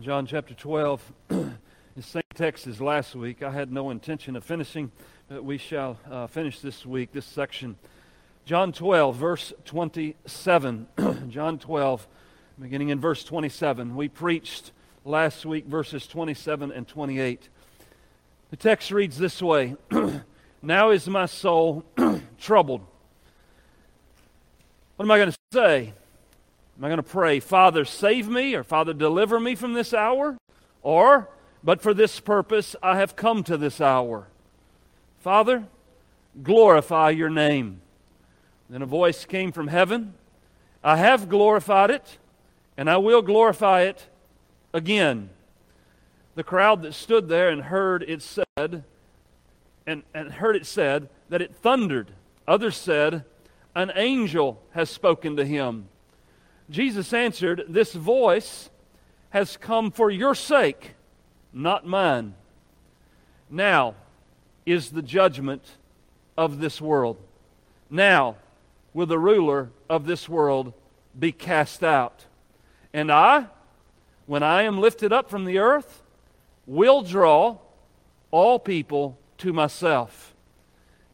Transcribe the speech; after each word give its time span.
John 0.00 0.26
chapter 0.26 0.52
12, 0.52 1.12
the 1.28 1.52
same 2.02 2.22
text 2.34 2.66
as 2.66 2.78
last 2.78 3.16
week. 3.16 3.42
I 3.42 3.50
had 3.50 3.72
no 3.72 3.88
intention 3.88 4.36
of 4.36 4.44
finishing, 4.44 4.92
but 5.28 5.42
we 5.42 5.56
shall 5.56 5.98
uh, 6.08 6.26
finish 6.26 6.60
this 6.60 6.84
week, 6.84 7.10
this 7.12 7.24
section. 7.24 7.76
John 8.44 8.72
12, 8.72 9.16
verse 9.16 9.52
27. 9.64 10.86
John 11.30 11.58
12, 11.58 12.06
beginning 12.60 12.90
in 12.90 13.00
verse 13.00 13.24
27. 13.24 13.96
We 13.96 14.08
preached 14.08 14.72
last 15.06 15.46
week 15.46 15.64
verses 15.64 16.06
27 16.06 16.70
and 16.70 16.86
28. 16.86 17.48
The 18.50 18.56
text 18.56 18.90
reads 18.90 19.16
this 19.16 19.40
way 19.40 19.74
Now 20.62 20.90
is 20.90 21.08
my 21.08 21.26
soul 21.26 21.84
troubled. 22.38 22.82
What 24.96 25.06
am 25.06 25.10
I 25.10 25.16
going 25.16 25.32
to 25.32 25.38
say? 25.50 25.94
Am 26.78 26.84
I 26.84 26.88
going 26.88 26.98
to 26.98 27.02
pray, 27.02 27.40
Father, 27.40 27.84
save 27.84 28.28
me, 28.28 28.54
or 28.54 28.62
Father, 28.62 28.94
deliver 28.94 29.40
me 29.40 29.56
from 29.56 29.72
this 29.72 29.92
hour? 29.92 30.38
Or, 30.82 31.28
but 31.64 31.82
for 31.82 31.92
this 31.92 32.20
purpose 32.20 32.76
I 32.80 32.98
have 32.98 33.16
come 33.16 33.42
to 33.44 33.56
this 33.56 33.80
hour. 33.80 34.28
Father, 35.18 35.64
glorify 36.40 37.10
your 37.10 37.30
name. 37.30 37.80
Then 38.70 38.82
a 38.82 38.86
voice 38.86 39.24
came 39.24 39.50
from 39.50 39.68
heaven 39.68 40.14
I 40.82 40.96
have 40.96 41.28
glorified 41.28 41.90
it, 41.90 42.18
and 42.76 42.88
I 42.88 42.98
will 42.98 43.22
glorify 43.22 43.82
it 43.82 44.06
again. 44.72 45.30
The 46.36 46.44
crowd 46.44 46.82
that 46.82 46.94
stood 46.94 47.28
there 47.28 47.48
and 47.48 47.62
heard 47.62 48.04
it 48.04 48.22
said, 48.22 48.84
and, 49.86 50.02
and 50.14 50.32
heard 50.32 50.54
it 50.54 50.66
said 50.66 51.08
that 51.30 51.42
it 51.42 51.56
thundered. 51.56 52.12
Others 52.46 52.76
said, 52.76 53.24
An 53.74 53.90
angel 53.96 54.62
has 54.70 54.88
spoken 54.88 55.36
to 55.36 55.44
him. 55.44 55.88
Jesus 56.70 57.12
answered, 57.12 57.64
This 57.68 57.92
voice 57.92 58.70
has 59.30 59.56
come 59.56 59.90
for 59.90 60.10
your 60.10 60.34
sake, 60.34 60.94
not 61.52 61.86
mine. 61.86 62.34
Now 63.50 63.94
is 64.66 64.90
the 64.90 65.02
judgment 65.02 65.62
of 66.36 66.60
this 66.60 66.80
world. 66.80 67.16
Now 67.90 68.36
will 68.92 69.06
the 69.06 69.18
ruler 69.18 69.70
of 69.88 70.06
this 70.06 70.28
world 70.28 70.74
be 71.18 71.32
cast 71.32 71.82
out. 71.82 72.26
And 72.92 73.10
I, 73.10 73.46
when 74.26 74.42
I 74.42 74.62
am 74.62 74.80
lifted 74.80 75.12
up 75.12 75.30
from 75.30 75.44
the 75.44 75.58
earth, 75.58 76.02
will 76.66 77.02
draw 77.02 77.58
all 78.30 78.58
people 78.58 79.18
to 79.38 79.52
myself. 79.52 80.34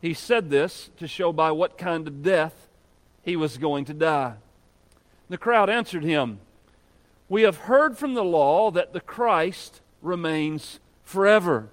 He 0.00 0.14
said 0.14 0.50
this 0.50 0.90
to 0.98 1.06
show 1.06 1.32
by 1.32 1.52
what 1.52 1.78
kind 1.78 2.06
of 2.08 2.22
death 2.22 2.68
he 3.22 3.36
was 3.36 3.56
going 3.56 3.84
to 3.86 3.94
die. 3.94 4.34
The 5.28 5.38
crowd 5.38 5.70
answered 5.70 6.04
him, 6.04 6.40
We 7.28 7.42
have 7.42 7.56
heard 7.56 7.96
from 7.96 8.14
the 8.14 8.24
law 8.24 8.70
that 8.70 8.92
the 8.92 9.00
Christ 9.00 9.80
remains 10.02 10.80
forever. 11.02 11.68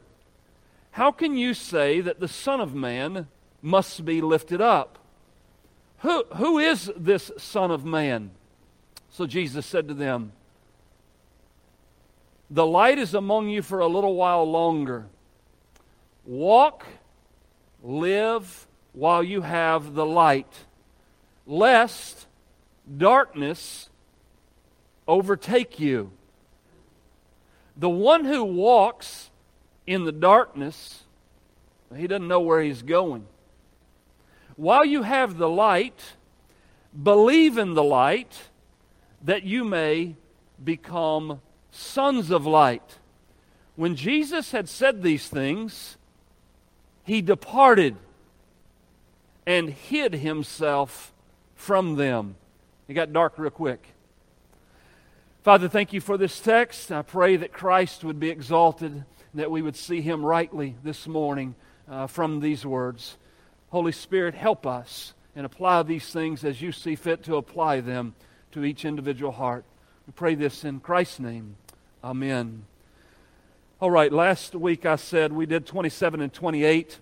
How 0.91 1.11
can 1.11 1.37
you 1.37 1.53
say 1.53 2.01
that 2.01 2.19
the 2.19 2.27
Son 2.27 2.59
of 2.59 2.73
Man 2.73 3.27
must 3.61 4.03
be 4.05 4.21
lifted 4.21 4.61
up? 4.61 4.99
Who, 5.99 6.25
who 6.35 6.57
is 6.57 6.91
this 6.97 7.31
Son 7.37 7.71
of 7.71 7.85
Man? 7.85 8.31
So 9.09 9.25
Jesus 9.25 9.65
said 9.65 9.87
to 9.87 9.93
them, 9.93 10.31
The 12.49 12.65
light 12.65 12.97
is 12.97 13.13
among 13.13 13.49
you 13.49 13.61
for 13.61 13.79
a 13.79 13.87
little 13.87 14.15
while 14.15 14.49
longer. 14.49 15.07
Walk, 16.25 16.85
live 17.83 18.67
while 18.93 19.23
you 19.23 19.41
have 19.41 19.93
the 19.93 20.05
light, 20.05 20.65
lest 21.45 22.27
darkness 22.97 23.89
overtake 25.07 25.79
you. 25.79 26.11
The 27.77 27.89
one 27.89 28.25
who 28.25 28.43
walks 28.43 29.29
in 29.87 30.05
the 30.05 30.11
darkness, 30.11 31.03
he 31.95 32.07
doesn't 32.07 32.27
know 32.27 32.39
where 32.39 32.61
he's 32.61 32.81
going. 32.81 33.25
While 34.55 34.85
you 34.85 35.03
have 35.03 35.37
the 35.37 35.49
light, 35.49 35.99
believe 37.01 37.57
in 37.57 37.73
the 37.73 37.83
light 37.83 38.49
that 39.23 39.43
you 39.43 39.63
may 39.63 40.15
become 40.63 41.41
sons 41.71 42.29
of 42.29 42.45
light. 42.45 42.97
When 43.75 43.95
Jesus 43.95 44.51
had 44.51 44.69
said 44.69 45.01
these 45.01 45.27
things, 45.27 45.97
he 47.03 47.21
departed 47.21 47.95
and 49.47 49.69
hid 49.69 50.15
himself 50.15 51.13
from 51.55 51.95
them. 51.95 52.35
It 52.91 52.95
got 52.95 53.13
dark 53.13 53.35
real 53.37 53.49
quick. 53.49 53.87
Father, 55.43 55.69
thank 55.69 55.93
you 55.93 56.01
for 56.01 56.17
this 56.17 56.41
text. 56.41 56.91
I 56.91 57.03
pray 57.03 57.37
that 57.37 57.53
Christ 57.53 58.03
would 58.03 58.19
be 58.19 58.29
exalted, 58.29 59.05
that 59.33 59.49
we 59.49 59.61
would 59.61 59.77
see 59.77 60.01
him 60.01 60.25
rightly 60.25 60.75
this 60.83 61.07
morning 61.07 61.55
uh, 61.89 62.07
from 62.07 62.41
these 62.41 62.65
words. 62.65 63.17
Holy 63.69 63.93
Spirit, 63.93 64.35
help 64.35 64.67
us 64.67 65.13
and 65.37 65.45
apply 65.45 65.83
these 65.83 66.11
things 66.11 66.43
as 66.43 66.61
you 66.61 66.73
see 66.73 66.95
fit 66.95 67.23
to 67.23 67.37
apply 67.37 67.79
them 67.79 68.13
to 68.51 68.65
each 68.65 68.83
individual 68.83 69.31
heart. 69.31 69.63
We 70.05 70.11
pray 70.11 70.35
this 70.35 70.65
in 70.65 70.81
Christ's 70.81 71.21
name. 71.21 71.55
Amen. 72.03 72.65
All 73.79 73.89
right, 73.89 74.11
last 74.11 74.53
week 74.53 74.85
I 74.85 74.97
said 74.97 75.31
we 75.31 75.45
did 75.45 75.65
27 75.65 76.19
and 76.19 76.33
28, 76.33 76.99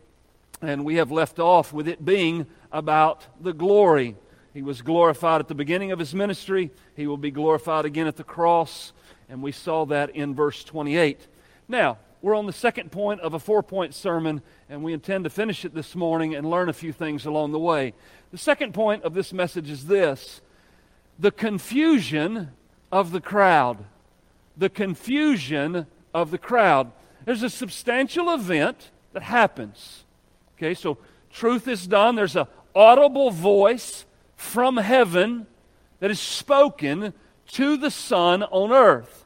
and 0.62 0.86
we 0.86 0.98
have 0.98 1.12
left 1.12 1.40
off 1.40 1.74
with 1.74 1.88
it 1.88 2.06
being 2.06 2.46
about 2.72 3.26
the 3.42 3.54
glory 3.54 4.16
he 4.54 4.62
was 4.62 4.82
glorified 4.82 5.42
at 5.42 5.48
the 5.48 5.56
beginning 5.56 5.92
of 5.92 6.00
his 6.00 6.16
ministry. 6.16 6.72
He 6.96 7.08
will 7.08 7.18
be 7.18 7.32
glorified 7.32 7.86
again 7.86 8.08
at 8.08 8.16
the 8.16 8.24
cross. 8.24 8.94
And 9.30 9.44
we 9.44 9.52
saw 9.52 9.86
that 9.86 10.10
in 10.12 10.34
verse 10.34 10.64
28. 10.64 11.28
Now, 11.68 11.98
we're 12.22 12.36
on 12.36 12.48
the 12.48 12.54
second 12.54 12.92
point 12.92 13.22
of 13.22 13.34
a 13.34 13.40
four 13.40 13.64
point 13.64 13.94
sermon, 13.94 14.42
and 14.70 14.84
we 14.84 14.92
intend 14.92 15.24
to 15.24 15.30
finish 15.30 15.64
it 15.64 15.74
this 15.74 15.96
morning 15.96 16.36
and 16.36 16.50
learn 16.50 16.68
a 16.68 16.74
few 16.74 16.92
things 16.92 17.26
along 17.26 17.52
the 17.52 17.60
way. 17.60 17.94
The 18.32 18.38
second 18.38 18.74
point 18.74 19.04
of 19.04 19.14
this 19.14 19.32
message 19.32 19.70
is 19.70 19.86
this 19.86 20.42
the 21.18 21.32
confusion 21.32 22.52
of 22.92 23.12
the 23.12 23.22
crowd. 23.22 23.86
The 24.58 24.70
confusion 24.70 25.86
of 26.14 26.32
the 26.32 26.38
crowd. 26.38 26.92
There's 27.24 27.44
a 27.44 27.50
substantial 27.50 28.34
event 28.34 28.90
that 29.14 29.24
happens. 29.24 30.04
Okay, 30.58 30.74
so 30.74 30.98
truth 31.32 31.68
is 31.68 31.88
done. 31.88 32.16
There's 32.16 32.36
an 32.36 32.48
audible 32.76 33.32
voice 33.32 34.06
from 34.40 34.78
heaven 34.78 35.46
that 36.00 36.10
is 36.10 36.20
spoken 36.20 37.14
to 37.46 37.76
the 37.76 37.92
Son 37.92 38.42
on 38.42 38.72
earth. 38.72 39.26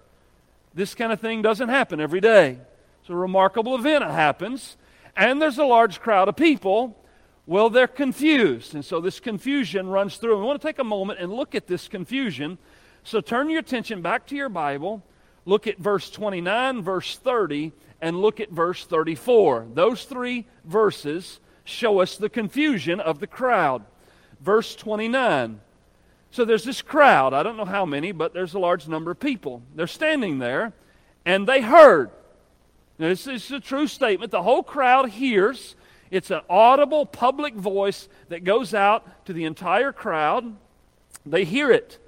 This 0.74 0.96
kind 0.96 1.12
of 1.12 1.22
thing 1.22 1.44
doesn't 1.44 1.70
happen 1.70 2.02
every 2.02 2.20
day. 2.20 2.58
It's 3.00 3.12
a 3.12 3.16
remarkable 3.16 3.76
event 3.76 4.04
that 4.04 4.12
happens, 4.12 4.76
and 5.16 5.40
there's 5.40 5.60
a 5.60 5.66
large 5.66 6.02
crowd 6.02 6.30
of 6.30 6.36
people. 6.36 6.98
Well, 7.46 7.70
they're 7.70 7.88
confused, 7.88 8.74
and 8.74 8.84
so 8.84 9.00
this 9.00 9.20
confusion 9.20 9.88
runs 9.88 10.18
through. 10.18 10.40
We 10.40 10.46
want 10.46 10.60
to 10.60 10.68
take 10.68 10.80
a 10.80 10.84
moment 10.84 11.20
and 11.20 11.32
look 11.32 11.54
at 11.54 11.68
this 11.68 11.88
confusion. 11.88 12.58
So 13.04 13.22
turn 13.22 13.52
your 13.52 13.60
attention 13.60 14.02
back 14.02 14.26
to 14.28 14.36
your 14.36 14.50
Bible, 14.50 15.04
look 15.46 15.68
at 15.68 15.78
verse 15.78 16.10
29, 16.10 16.82
verse 16.82 17.18
30, 17.18 17.72
and 18.02 18.20
look 18.20 18.40
at 18.40 18.50
verse 18.50 18.84
34. 18.84 19.68
Those 19.76 20.06
three 20.06 20.48
verses 20.66 21.40
show 21.66 22.00
us 22.00 22.18
the 22.18 22.30
confusion 22.30 23.00
of 23.00 23.20
the 23.20 23.28
crowd 23.28 23.86
verse 24.44 24.76
29. 24.76 25.62
So 26.32 26.46
there's 26.46 26.64
this 26.64 26.82
crowd. 26.82 27.34
I 27.34 27.44
don't 27.44 27.58
know 27.58 27.66
how 27.66 27.86
many, 27.86 28.12
but 28.12 28.34
there's 28.34 28.54
a 28.54 28.60
large 28.60 28.88
number 28.88 29.12
of 29.12 29.20
people. 29.20 29.62
They're 29.76 29.88
standing 29.88 30.40
there, 30.40 30.74
and 31.26 31.48
they 31.48 31.62
heard. 31.62 32.10
Now, 33.00 33.10
this 33.10 33.28
is 33.28 33.50
a 33.52 33.60
true 33.60 33.88
statement. 33.88 34.32
The 34.32 34.44
whole 34.44 34.64
crowd 34.64 35.10
hears. 35.10 35.76
It's 36.12 36.32
an 36.32 36.42
audible 36.50 37.06
public 37.06 37.56
voice 37.56 38.08
that 38.30 38.44
goes 38.44 38.74
out 38.74 39.26
to 39.26 39.34
the 39.34 39.46
entire 39.46 39.92
crowd. 39.92 40.56
They 41.26 41.46
hear 41.46 41.72
it. 41.72 42.00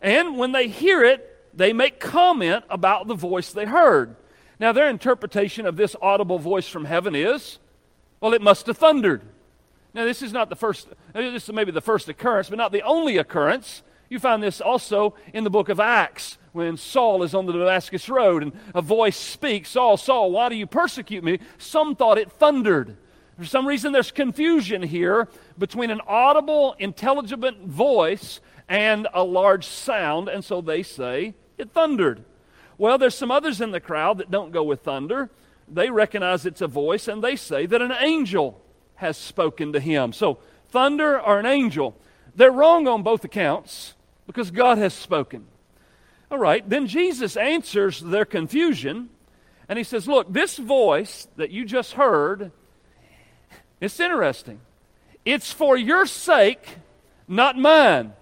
And 0.00 0.36
when 0.36 0.52
they 0.52 0.68
hear 0.68 1.04
it, 1.04 1.32
they 1.54 1.72
make 1.72 2.00
comment 2.00 2.64
about 2.68 3.06
the 3.06 3.14
voice 3.14 3.52
they 3.52 3.66
heard. 3.66 4.16
Now, 4.58 4.72
their 4.72 4.88
interpretation 4.88 5.66
of 5.66 5.76
this 5.76 5.94
audible 6.00 6.38
voice 6.38 6.68
from 6.68 6.86
heaven 6.86 7.14
is 7.14 7.58
well, 8.20 8.32
it 8.32 8.42
must 8.42 8.66
have 8.66 8.78
thundered. 8.78 9.22
Now, 9.96 10.04
this 10.04 10.20
is 10.20 10.30
not 10.30 10.50
the 10.50 10.56
first, 10.56 10.88
uh, 10.90 11.20
this 11.22 11.44
is 11.44 11.54
maybe 11.54 11.72
the 11.72 11.80
first 11.80 12.06
occurrence, 12.10 12.50
but 12.50 12.58
not 12.58 12.70
the 12.70 12.82
only 12.82 13.16
occurrence. 13.16 13.82
You 14.10 14.18
find 14.18 14.42
this 14.42 14.60
also 14.60 15.14
in 15.32 15.42
the 15.42 15.48
book 15.48 15.70
of 15.70 15.80
Acts 15.80 16.36
when 16.52 16.76
Saul 16.76 17.22
is 17.22 17.34
on 17.34 17.46
the 17.46 17.52
Damascus 17.54 18.06
Road 18.10 18.42
and 18.42 18.52
a 18.74 18.82
voice 18.82 19.16
speaks, 19.16 19.70
Saul, 19.70 19.96
Saul, 19.96 20.30
why 20.32 20.50
do 20.50 20.54
you 20.54 20.66
persecute 20.66 21.24
me? 21.24 21.38
Some 21.56 21.96
thought 21.96 22.18
it 22.18 22.30
thundered. 22.30 22.98
For 23.38 23.46
some 23.46 23.66
reason, 23.66 23.92
there's 23.92 24.10
confusion 24.10 24.82
here 24.82 25.28
between 25.56 25.90
an 25.90 26.02
audible, 26.06 26.76
intelligible 26.78 27.52
voice 27.64 28.40
and 28.68 29.08
a 29.14 29.24
large 29.24 29.66
sound, 29.66 30.28
and 30.28 30.44
so 30.44 30.60
they 30.60 30.82
say 30.82 31.32
it 31.56 31.72
thundered. 31.72 32.22
Well, 32.76 32.98
there's 32.98 33.14
some 33.14 33.30
others 33.30 33.62
in 33.62 33.70
the 33.70 33.80
crowd 33.80 34.18
that 34.18 34.30
don't 34.30 34.52
go 34.52 34.62
with 34.62 34.82
thunder. 34.82 35.30
They 35.66 35.88
recognize 35.88 36.44
it's 36.44 36.60
a 36.60 36.66
voice, 36.66 37.08
and 37.08 37.24
they 37.24 37.34
say 37.34 37.64
that 37.64 37.80
an 37.80 37.92
angel 37.98 38.60
has 38.96 39.16
spoken 39.16 39.72
to 39.72 39.80
him. 39.80 40.12
So, 40.12 40.38
thunder 40.68 41.20
or 41.20 41.38
an 41.38 41.46
angel, 41.46 41.96
they're 42.34 42.50
wrong 42.50 42.86
on 42.88 43.02
both 43.02 43.24
accounts 43.24 43.94
because 44.26 44.50
God 44.50 44.78
has 44.78 44.92
spoken. 44.92 45.46
All 46.30 46.38
right, 46.38 46.68
then 46.68 46.86
Jesus 46.86 47.36
answers 47.36 48.00
their 48.00 48.24
confusion 48.24 49.10
and 49.68 49.78
he 49.78 49.84
says, 49.84 50.06
Look, 50.08 50.32
this 50.32 50.56
voice 50.56 51.28
that 51.36 51.50
you 51.50 51.64
just 51.64 51.92
heard, 51.92 52.52
it's 53.80 54.00
interesting. 54.00 54.60
It's 55.24 55.52
for 55.52 55.76
your 55.76 56.06
sake, 56.06 56.78
not 57.26 57.58
mine. 57.58 58.12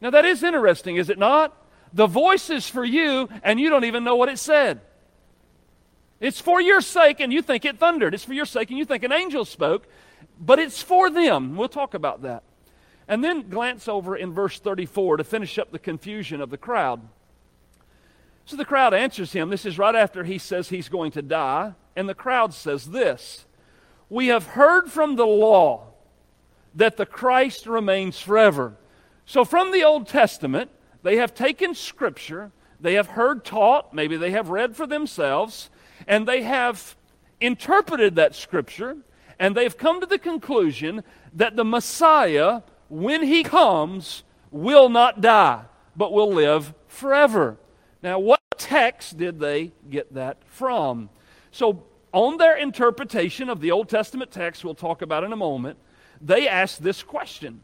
Now, 0.00 0.10
that 0.10 0.24
is 0.24 0.42
interesting, 0.42 0.96
is 0.96 1.08
it 1.08 1.18
not? 1.18 1.56
The 1.92 2.06
voice 2.06 2.50
is 2.50 2.68
for 2.68 2.84
you, 2.84 3.28
and 3.42 3.58
you 3.58 3.70
don't 3.70 3.84
even 3.84 4.04
know 4.04 4.16
what 4.16 4.28
it 4.28 4.38
said. 4.38 4.80
It's 6.20 6.40
for 6.40 6.60
your 6.60 6.80
sake, 6.80 7.20
and 7.20 7.32
you 7.32 7.42
think 7.42 7.64
it 7.64 7.78
thundered. 7.78 8.14
It's 8.14 8.24
for 8.24 8.34
your 8.34 8.46
sake, 8.46 8.70
and 8.70 8.78
you 8.78 8.84
think 8.84 9.04
an 9.04 9.12
angel 9.12 9.44
spoke, 9.44 9.86
but 10.40 10.58
it's 10.58 10.82
for 10.82 11.10
them. 11.10 11.56
We'll 11.56 11.68
talk 11.68 11.94
about 11.94 12.22
that. 12.22 12.42
And 13.08 13.22
then 13.22 13.48
glance 13.48 13.86
over 13.86 14.16
in 14.16 14.32
verse 14.32 14.58
34 14.58 15.18
to 15.18 15.24
finish 15.24 15.58
up 15.58 15.70
the 15.70 15.78
confusion 15.78 16.40
of 16.40 16.50
the 16.50 16.56
crowd. 16.56 17.02
So 18.46 18.56
the 18.56 18.64
crowd 18.64 18.94
answers 18.94 19.32
him. 19.32 19.50
This 19.50 19.66
is 19.66 19.78
right 19.78 19.94
after 19.94 20.24
he 20.24 20.38
says 20.38 20.68
he's 20.68 20.88
going 20.88 21.12
to 21.12 21.22
die. 21.22 21.74
And 21.94 22.08
the 22.08 22.14
crowd 22.14 22.54
says 22.54 22.86
this 22.90 23.46
We 24.08 24.28
have 24.28 24.46
heard 24.46 24.90
from 24.90 25.16
the 25.16 25.26
law 25.26 25.88
that 26.74 26.96
the 26.96 27.06
Christ 27.06 27.66
remains 27.66 28.20
forever. 28.20 28.76
So 29.24 29.44
from 29.44 29.72
the 29.72 29.82
Old 29.82 30.06
Testament, 30.06 30.70
they 31.02 31.16
have 31.16 31.34
taken 31.34 31.74
Scripture, 31.74 32.52
they 32.80 32.94
have 32.94 33.08
heard 33.08 33.44
taught, 33.44 33.92
maybe 33.94 34.16
they 34.16 34.30
have 34.30 34.50
read 34.50 34.76
for 34.76 34.86
themselves, 34.86 35.70
and 36.06 36.26
they 36.26 36.42
have 36.42 36.96
interpreted 37.40 38.16
that 38.16 38.34
Scripture, 38.34 38.96
and 39.38 39.54
they've 39.54 39.76
come 39.76 40.00
to 40.00 40.06
the 40.06 40.18
conclusion 40.18 41.02
that 41.34 41.56
the 41.56 41.64
Messiah, 41.64 42.62
when 42.88 43.22
he 43.22 43.42
comes, 43.42 44.22
will 44.50 44.88
not 44.88 45.20
die, 45.20 45.64
but 45.94 46.12
will 46.12 46.32
live 46.32 46.74
forever. 46.88 47.58
Now, 48.02 48.18
what 48.18 48.40
text 48.56 49.18
did 49.18 49.38
they 49.38 49.72
get 49.90 50.14
that 50.14 50.38
from? 50.46 51.10
So, 51.50 51.84
on 52.12 52.38
their 52.38 52.56
interpretation 52.56 53.50
of 53.50 53.60
the 53.60 53.72
Old 53.72 53.88
Testament 53.88 54.30
text, 54.30 54.64
we'll 54.64 54.74
talk 54.74 55.02
about 55.02 55.24
in 55.24 55.32
a 55.32 55.36
moment, 55.36 55.78
they 56.20 56.48
asked 56.48 56.82
this 56.82 57.02
question 57.02 57.60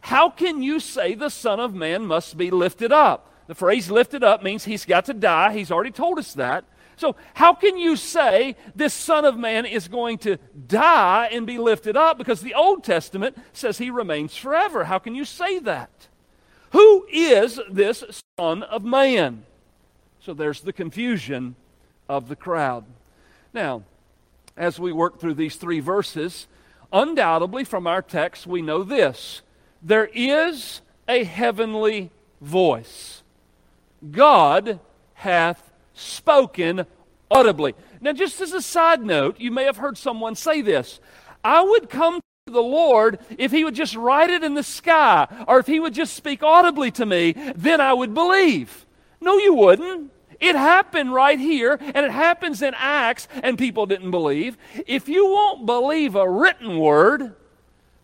How 0.00 0.30
can 0.30 0.62
you 0.62 0.80
say 0.80 1.14
the 1.14 1.28
Son 1.28 1.60
of 1.60 1.74
Man 1.74 2.06
must 2.06 2.36
be 2.36 2.50
lifted 2.50 2.92
up? 2.92 3.30
The 3.46 3.54
phrase 3.54 3.90
lifted 3.90 4.22
up 4.22 4.42
means 4.42 4.64
he's 4.64 4.84
got 4.84 5.06
to 5.06 5.14
die. 5.14 5.52
He's 5.52 5.70
already 5.70 5.90
told 5.90 6.18
us 6.18 6.34
that. 6.34 6.64
So, 7.00 7.16
how 7.32 7.54
can 7.54 7.78
you 7.78 7.96
say 7.96 8.56
this 8.76 8.92
Son 8.92 9.24
of 9.24 9.38
Man 9.38 9.64
is 9.64 9.88
going 9.88 10.18
to 10.18 10.36
die 10.68 11.30
and 11.32 11.46
be 11.46 11.56
lifted 11.56 11.96
up? 11.96 12.18
Because 12.18 12.42
the 12.42 12.52
Old 12.52 12.84
Testament 12.84 13.38
says 13.54 13.78
he 13.78 13.88
remains 13.88 14.36
forever. 14.36 14.84
How 14.84 14.98
can 14.98 15.14
you 15.14 15.24
say 15.24 15.58
that? 15.60 16.08
Who 16.72 17.06
is 17.10 17.58
this 17.70 18.04
Son 18.38 18.62
of 18.64 18.84
Man? 18.84 19.46
So 20.20 20.34
there's 20.34 20.60
the 20.60 20.74
confusion 20.74 21.56
of 22.06 22.28
the 22.28 22.36
crowd. 22.36 22.84
Now, 23.54 23.84
as 24.54 24.78
we 24.78 24.92
work 24.92 25.18
through 25.18 25.34
these 25.34 25.56
three 25.56 25.80
verses, 25.80 26.48
undoubtedly 26.92 27.64
from 27.64 27.86
our 27.86 28.02
text 28.02 28.46
we 28.46 28.60
know 28.60 28.82
this 28.82 29.40
there 29.80 30.10
is 30.12 30.82
a 31.08 31.24
heavenly 31.24 32.10
voice. 32.42 33.22
God 34.10 34.80
hath 35.14 35.69
spoken 36.00 36.86
audibly. 37.30 37.74
Now, 38.00 38.12
just 38.12 38.40
as 38.40 38.52
a 38.52 38.62
side 38.62 39.02
note, 39.02 39.38
you 39.38 39.50
may 39.50 39.64
have 39.64 39.76
heard 39.76 39.98
someone 39.98 40.34
say 40.34 40.62
this 40.62 41.00
I 41.44 41.62
would 41.62 41.88
come 41.88 42.20
to 42.46 42.52
the 42.52 42.60
Lord 42.60 43.18
if 43.38 43.52
He 43.52 43.64
would 43.64 43.74
just 43.74 43.94
write 43.94 44.30
it 44.30 44.42
in 44.42 44.54
the 44.54 44.62
sky, 44.62 45.26
or 45.46 45.58
if 45.58 45.66
He 45.66 45.80
would 45.80 45.94
just 45.94 46.14
speak 46.14 46.42
audibly 46.42 46.90
to 46.92 47.06
me, 47.06 47.34
then 47.54 47.80
I 47.80 47.92
would 47.92 48.14
believe. 48.14 48.86
No, 49.20 49.36
you 49.36 49.54
wouldn't. 49.54 50.10
It 50.40 50.56
happened 50.56 51.12
right 51.12 51.38
here, 51.38 51.78
and 51.80 51.98
it 52.06 52.10
happens 52.10 52.62
in 52.62 52.72
Acts, 52.74 53.28
and 53.42 53.58
people 53.58 53.84
didn't 53.84 54.10
believe. 54.10 54.56
If 54.86 55.06
you 55.06 55.26
won't 55.26 55.66
believe 55.66 56.14
a 56.14 56.28
written 56.28 56.78
word, 56.78 57.34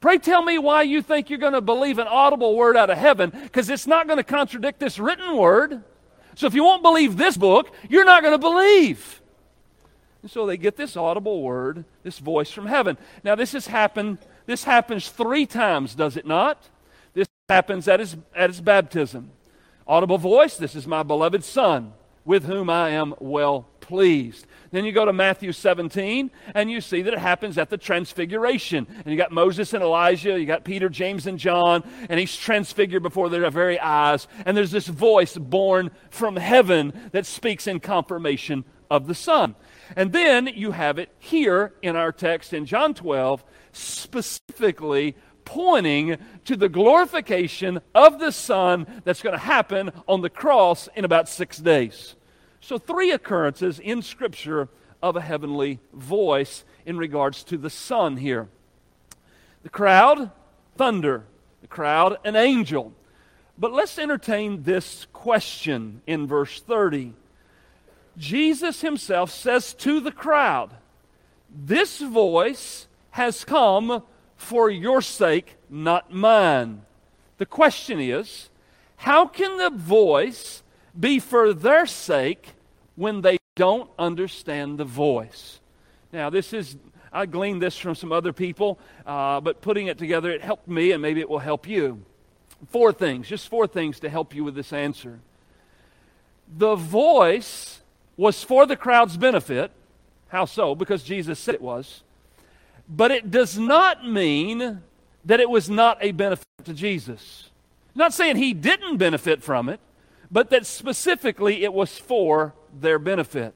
pray 0.03 0.19
tell 0.19 0.43
me 0.43 0.59
why 0.59 0.83
you 0.83 1.01
think 1.01 1.31
you're 1.31 1.39
going 1.39 1.55
to 1.55 1.63
believe 1.63 1.99
an 1.99 2.07
audible 2.07 2.55
word 2.55 2.77
out 2.77 2.91
of 2.91 2.99
heaven, 2.99 3.31
because 3.31 3.71
it's 3.71 3.87
not 3.87 4.07
going 4.07 4.19
to 4.19 4.23
contradict 4.23 4.81
this 4.81 4.99
written 4.99 5.39
word. 5.39 5.83
So 6.37 6.47
if 6.47 6.55
you 6.55 6.63
won't 6.63 6.83
believe 6.83 7.17
this 7.17 7.37
book, 7.37 7.73
you're 7.89 8.05
not 8.05 8.23
going 8.23 8.35
to 8.35 8.39
believe. 8.39 9.23
And 10.23 10.31
so 10.31 10.47
they 10.47 10.59
get 10.59 10.77
this 10.77 10.97
audible 10.97 11.43
word, 11.43 11.85
this 12.03 12.19
voice 12.19 12.51
from 12.51 12.67
heaven. 12.67 12.99
Now 13.25 13.35
this 13.35 13.53
has 13.53 13.67
happened. 13.67 14.19
This 14.45 14.65
happens 14.65 15.09
three 15.09 15.47
times, 15.47 15.95
does 15.95 16.17
it 16.17 16.27
not? 16.27 16.69
This 17.15 17.27
happens 17.49 17.89
at 17.89 18.01
his, 18.01 18.17
at 18.35 18.51
his 18.51 18.61
baptism. 18.61 19.31
Audible 19.89 20.19
voice, 20.19 20.57
this 20.57 20.75
is 20.75 20.87
my 20.87 21.03
beloved 21.03 21.43
Son, 21.43 21.95
with 22.25 22.45
whom 22.45 22.69
I 22.69 22.91
am 22.91 23.15
well 23.19 23.67
pleased. 23.87 24.47
Then 24.73 24.85
you 24.85 24.93
go 24.93 25.05
to 25.05 25.13
Matthew 25.13 25.53
17, 25.53 26.31
and 26.55 26.71
you 26.71 26.81
see 26.81 27.03
that 27.03 27.15
it 27.15 27.19
happens 27.19 27.57
at 27.57 27.71
the 27.71 27.79
transfiguration. 27.79 28.87
And 28.89 29.07
you 29.07 29.17
got 29.17 29.33
Moses 29.33 29.73
and 29.73 29.83
Elijah, 29.83 30.39
you 30.39 30.47
got 30.47 30.65
Peter, 30.65 30.89
James, 30.89 31.27
and 31.27 31.39
John, 31.39 31.85
and 32.09 32.19
he's 32.19 32.37
transfigured 32.37 33.03
before 33.03 33.29
their 33.29 33.49
very 33.51 33.79
eyes. 33.79 34.27
And 34.45 34.57
there's 34.57 34.73
this 34.73 34.89
voice 34.89 35.37
borne 35.37 35.91
from 36.11 36.37
heaven 36.37 36.93
that 37.13 37.27
speaks 37.27 37.67
in 37.67 37.81
confirmation 37.81 38.65
of 38.91 39.07
the 39.07 39.15
Son. 39.15 39.55
And 39.95 40.13
then 40.13 40.49
you 40.49 40.73
have 40.73 40.99
it 40.99 41.11
here 41.19 41.75
in 41.81 41.95
our 41.95 42.11
text 42.11 42.53
in 42.53 42.67
John 42.67 42.93
12, 42.93 43.45
specifically 43.73 45.17
pointing 45.45 46.19
to 46.45 46.57
the 46.57 46.69
glorification 46.69 47.81
of 47.95 48.19
the 48.19 48.33
Son 48.33 48.87
that's 49.05 49.23
going 49.23 49.33
to 49.35 49.39
happen 49.39 49.93
on 50.09 50.23
the 50.23 50.31
cross 50.31 50.89
in 50.97 51.05
about 51.05 51.29
six 51.29 51.59
days. 51.59 52.17
So, 52.67 52.79
three 52.79 53.13
occurrences 53.13 53.79
in 53.79 54.03
Scripture 54.03 54.69
of 55.01 55.15
a 55.15 55.21
heavenly 55.21 55.79
voice 55.93 56.65
in 56.85 56.99
regards 56.99 57.45
to 57.45 57.57
the 57.57 57.71
Son 57.71 58.17
here. 58.17 58.49
The 59.63 59.69
crowd, 59.69 60.33
thunder. 60.77 61.27
The 61.61 61.69
crowd, 61.69 62.19
an 62.25 62.35
angel. 62.35 62.93
But 63.57 63.73
let's 63.73 64.01
entertain 64.01 64.65
this 64.65 65.07
question 65.13 66.03
in 66.09 66.27
verse 66.27 66.61
30. 66.61 67.13
Jesus 68.19 68.81
himself 68.81 69.31
says 69.31 69.73
to 69.75 70.01
the 70.01 70.11
crowd, 70.11 70.73
This 71.49 72.01
voice 72.01 72.89
has 73.11 73.45
come 73.45 74.03
for 74.35 74.69
your 74.69 75.03
sake, 75.03 75.55
not 75.71 76.13
mine. 76.13 76.83
The 77.39 77.47
question 77.47 78.01
is, 78.01 78.51
how 78.97 79.25
can 79.29 79.57
the 79.57 79.71
voice 79.71 80.65
be 80.99 81.21
for 81.21 81.55
their 81.55 81.87
sake 81.87 82.55
when 82.97 83.21
they 83.21 83.39
don't 83.55 83.89
understand 83.99 84.79
the 84.79 84.85
voice? 84.85 85.61
Now, 86.13 86.31
this 86.31 86.53
is, 86.53 86.77
I 87.13 87.27
gleaned 87.27 87.63
this 87.63 87.79
from 87.79 87.95
some 87.95 88.13
other 88.13 88.33
people, 88.33 88.79
uh, 89.07 89.41
but 89.41 89.61
putting 89.61 89.87
it 89.87 89.99
together, 89.99 90.31
it 90.31 90.43
helped 90.43 90.69
me, 90.69 90.93
and 90.93 91.01
maybe 91.01 91.21
it 91.21 91.29
will 91.29 91.39
help 91.39 91.69
you. 91.69 92.03
Four 92.71 92.93
things, 92.93 93.29
just 93.29 93.49
four 93.49 93.67
things 93.67 94.01
to 94.01 94.09
help 94.09 94.35
you 94.35 94.43
with 94.43 94.55
this 94.55 94.73
answer. 94.73 95.21
The 96.57 96.75
voice 96.75 97.81
was 98.17 98.43
for 98.43 98.67
the 98.67 98.77
crowd's 98.77 99.17
benefit. 99.17 99.71
How 100.29 100.45
so? 100.45 100.75
Because 100.75 101.03
Jesus 101.03 101.39
said 101.39 101.55
it 101.55 101.63
was. 101.63 102.03
But 102.89 103.11
it 103.11 103.31
does 103.31 103.59
not 103.59 104.09
mean 104.09 104.81
that 105.25 105.41
it 105.41 105.51
was 105.51 105.69
not 105.69 105.99
a 106.01 106.13
benefit 106.13 106.47
to 106.65 106.73
Jesus. 106.73 107.51
I'm 107.95 107.99
not 107.99 108.15
saying 108.15 108.37
he 108.37 108.55
didn't 108.55 108.97
benefit 108.97 109.43
from 109.43 109.69
it, 109.69 109.81
but 110.31 110.51
that 110.51 110.67
specifically 110.67 111.65
it 111.65 111.73
was 111.73 111.99
for 111.99 112.55
their 112.81 112.99
benefit. 112.99 113.55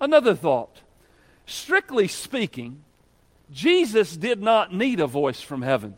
Another 0.00 0.34
thought 0.34 0.80
strictly 1.46 2.08
speaking, 2.08 2.82
Jesus 3.50 4.16
did 4.16 4.42
not 4.42 4.74
need 4.74 5.00
a 5.00 5.06
voice 5.06 5.40
from 5.40 5.62
heaven. 5.62 5.96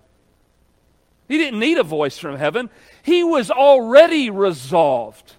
He 1.28 1.38
didn't 1.38 1.60
need 1.60 1.78
a 1.78 1.84
voice 1.84 2.18
from 2.18 2.36
heaven. 2.36 2.70
He 3.02 3.24
was 3.24 3.50
already 3.50 4.30
resolved 4.30 5.34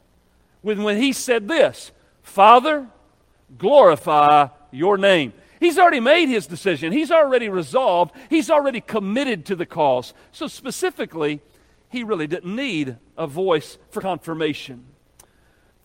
when, 0.62 0.84
when 0.84 0.98
he 0.98 1.14
said 1.14 1.48
this 1.48 1.92
Father, 2.24 2.88
glorify 3.58 4.50
your 4.72 4.98
name. 4.98 5.34
He's 5.60 5.80
already 5.80 6.02
made 6.02 6.28
his 6.28 6.46
decision. 6.46 6.92
He's 6.92 7.12
already 7.12 7.50
resolved. 7.50 8.14
He's 8.30 8.50
already 8.50 8.82
committed 8.82 9.46
to 9.48 9.56
the 9.56 9.66
cause. 9.66 10.14
So, 10.32 10.48
specifically, 10.48 11.42
he 11.90 12.04
really 12.04 12.28
didn't 12.28 12.56
need 12.56 12.98
a 13.18 13.26
voice 13.26 13.78
for 13.90 14.02
confirmation. 14.02 14.86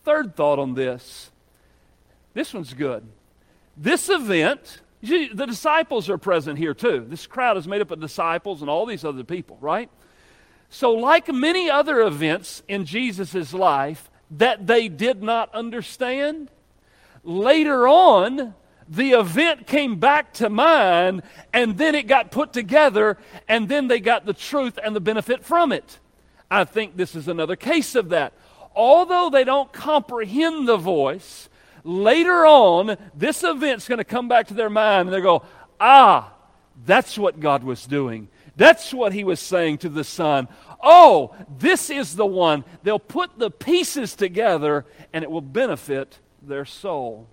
Third 0.04 0.35
thought 0.37 0.59
on 0.59 0.75
this 0.75 1.30
this 2.35 2.54
one's 2.54 2.75
good. 2.75 3.06
This 3.76 4.09
event, 4.09 4.80
the 5.02 5.47
disciples 5.47 6.09
are 6.09 6.18
present 6.18 6.59
here 6.59 6.75
too. 6.75 7.06
This 7.09 7.26
crowd 7.26 7.56
is 7.56 7.68
made 7.68 7.80
up 7.80 7.90
of 7.90 8.00
disciples 8.00 8.61
and 8.61 8.71
all 8.71 8.87
these 8.87 9.04
other 9.04 9.25
people, 9.25 9.59
right? 9.61 9.90
So, 10.71 10.92
like 10.92 11.28
many 11.32 11.68
other 11.68 12.00
events 12.00 12.62
in 12.68 12.87
Jesus' 12.87 13.52
life 13.52 14.11
that 14.30 14.66
they 14.66 14.88
did 14.88 15.23
not 15.23 15.54
understand, 15.54 16.50
later 17.23 17.87
on, 17.87 18.54
the 18.88 19.11
event 19.12 19.66
came 19.66 19.97
back 19.97 20.32
to 20.35 20.49
mind, 20.49 21.23
and 21.52 21.76
then 21.76 21.94
it 21.94 22.06
got 22.06 22.30
put 22.30 22.52
together, 22.52 23.18
and 23.49 23.68
then 23.68 23.88
they 23.88 24.00
got 24.00 24.25
the 24.25 24.32
truth 24.32 24.78
and 24.82 24.97
the 24.97 25.00
benefit 25.00 25.44
from 25.44 25.73
it. 25.73 25.99
I 26.50 26.64
think 26.64 26.97
this 26.97 27.14
is 27.14 27.28
another 27.28 27.56
case 27.56 27.94
of 27.94 28.09
that. 28.11 28.32
Although 28.74 29.30
they 29.30 29.44
don't 29.44 29.72
comprehend 29.72 30.68
the 30.68 30.76
voice, 30.76 31.48
later 31.84 32.46
on, 32.46 32.96
this 33.14 33.44
event's 33.44 33.88
going 33.88 33.98
to 33.98 34.04
come 34.04 34.28
back 34.28 34.48
to 34.48 34.54
their 34.54 34.70
mind 34.70 35.08
and 35.08 35.14
they 35.14 35.20
go, 35.20 35.42
ah, 35.80 36.32
that's 36.84 37.18
what 37.18 37.40
God 37.40 37.64
was 37.64 37.86
doing. 37.86 38.28
That's 38.56 38.92
what 38.92 39.12
he 39.12 39.24
was 39.24 39.40
saying 39.40 39.78
to 39.78 39.88
the 39.88 40.04
Son. 40.04 40.48
Oh, 40.82 41.34
this 41.58 41.90
is 41.90 42.16
the 42.16 42.26
one. 42.26 42.64
They'll 42.82 42.98
put 42.98 43.38
the 43.38 43.50
pieces 43.50 44.14
together 44.14 44.84
and 45.12 45.24
it 45.24 45.30
will 45.30 45.40
benefit 45.40 46.18
their 46.42 46.64
soul. 46.64 47.28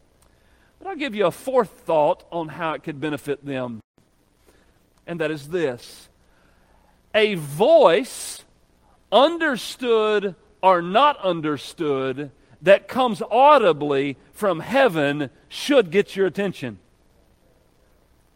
But 0.79 0.89
I'll 0.89 0.95
give 0.95 1.15
you 1.15 1.25
a 1.25 1.31
fourth 1.31 1.71
thought 1.81 2.23
on 2.31 2.47
how 2.47 2.73
it 2.73 2.83
could 2.83 3.01
benefit 3.01 3.45
them. 3.45 3.81
And 5.05 5.19
that 5.19 5.31
is 5.31 5.49
this 5.49 6.09
a 7.13 7.35
voice, 7.35 8.43
understood 9.11 10.35
or 10.61 10.81
not 10.81 11.17
understood, 11.23 12.31
that 12.61 12.87
comes 12.87 13.21
audibly 13.31 14.17
from 14.31 14.59
heaven 14.59 15.29
should 15.47 15.91
get 15.91 16.15
your 16.15 16.27
attention. 16.27 16.79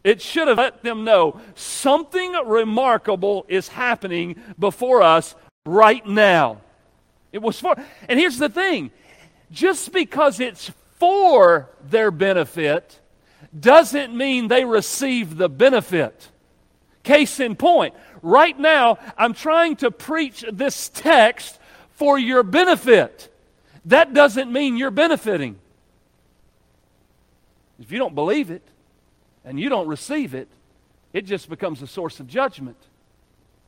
It 0.02 0.20
should 0.20 0.48
have 0.48 0.58
let 0.58 0.82
them 0.82 1.04
know 1.04 1.40
something 1.54 2.32
remarkable 2.44 3.46
is 3.48 3.68
happening 3.68 4.36
before 4.58 5.02
us 5.02 5.34
right 5.64 6.06
now. 6.06 6.60
It 7.32 7.40
was 7.42 7.58
for, 7.58 7.74
and 8.08 8.20
here's 8.20 8.38
the 8.38 8.50
thing 8.50 8.90
just 9.50 9.92
because 9.92 10.40
it's 10.40 10.70
for 10.98 11.70
their 11.88 12.10
benefit 12.10 13.00
doesn't 13.58 14.14
mean 14.14 14.48
they 14.48 14.64
receive 14.64 15.36
the 15.36 15.48
benefit. 15.48 16.28
Case 17.02 17.40
in 17.40 17.56
point, 17.56 17.94
right 18.22 18.58
now 18.58 18.98
I'm 19.16 19.34
trying 19.34 19.76
to 19.76 19.90
preach 19.90 20.44
this 20.52 20.90
text 20.90 21.58
for 21.94 22.18
your 22.18 22.42
benefit. 22.42 23.32
That 23.86 24.14
doesn't 24.14 24.52
mean 24.52 24.76
you're 24.76 24.90
benefiting. 24.90 25.58
If 27.80 27.90
you 27.90 27.98
don't 27.98 28.14
believe 28.14 28.50
it, 28.50 28.62
and 29.44 29.60
you 29.60 29.68
don't 29.68 29.86
receive 29.86 30.34
it, 30.34 30.48
it 31.12 31.26
just 31.26 31.48
becomes 31.48 31.82
a 31.82 31.86
source 31.86 32.18
of 32.18 32.26
judgment. 32.26 32.78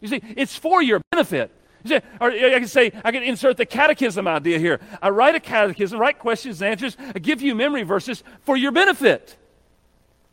You 0.01 0.09
see, 0.09 0.23
it's 0.37 0.57
for 0.57 0.83
your 0.83 1.01
benefit. 1.11 1.51
See, 1.85 2.01
or 2.21 2.31
I 2.31 2.59
can 2.59 2.67
say, 2.67 2.93
I 3.05 3.13
can 3.13 3.23
insert 3.23 3.57
the 3.57 3.67
catechism 3.67 4.27
idea 4.27 4.59
here. 4.59 4.81
I 5.01 5.11
write 5.11 5.35
a 5.37 5.41
catechism, 5.41 6.01
write 6.01 6.19
questions 6.19 6.61
and 6.61 6.71
answers, 6.71 6.97
I 7.15 7.19
give 7.19 7.43
you 7.43 7.55
memory 7.55 7.85
verses 7.85 8.25
for 8.43 8.57
your 8.57 8.73
benefit. 8.73 9.37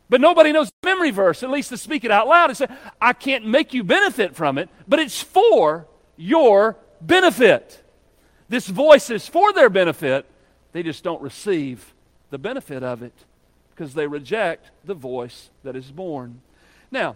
But 0.09 0.21
nobody 0.21 0.51
knows 0.51 0.71
the 0.81 0.87
memory 0.87 1.11
verse, 1.11 1.43
at 1.43 1.51
least 1.51 1.69
to 1.69 1.77
speak 1.77 2.03
it 2.03 2.11
out 2.11 2.27
loud 2.27 2.49
and 2.49 2.57
say, 2.57 2.67
I 2.99 3.13
can't 3.13 3.45
make 3.45 3.73
you 3.73 3.83
benefit 3.83 4.35
from 4.35 4.57
it, 4.57 4.69
but 4.87 4.99
it's 4.99 5.21
for 5.21 5.87
your 6.17 6.77
benefit. 7.01 7.82
This 8.53 8.67
voice 8.67 9.09
is 9.09 9.27
for 9.27 9.51
their 9.51 9.67
benefit, 9.67 10.27
they 10.73 10.83
just 10.83 11.03
don't 11.03 11.23
receive 11.23 11.95
the 12.29 12.37
benefit 12.37 12.83
of 12.83 13.01
it 13.01 13.25
because 13.71 13.95
they 13.95 14.05
reject 14.05 14.69
the 14.85 14.93
voice 14.93 15.49
that 15.63 15.75
is 15.75 15.89
born. 15.89 16.39
Now, 16.91 17.15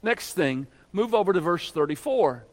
next 0.00 0.34
thing, 0.34 0.68
move 0.92 1.12
over 1.12 1.32
to 1.32 1.40
verse 1.40 1.72
34. 1.72 2.44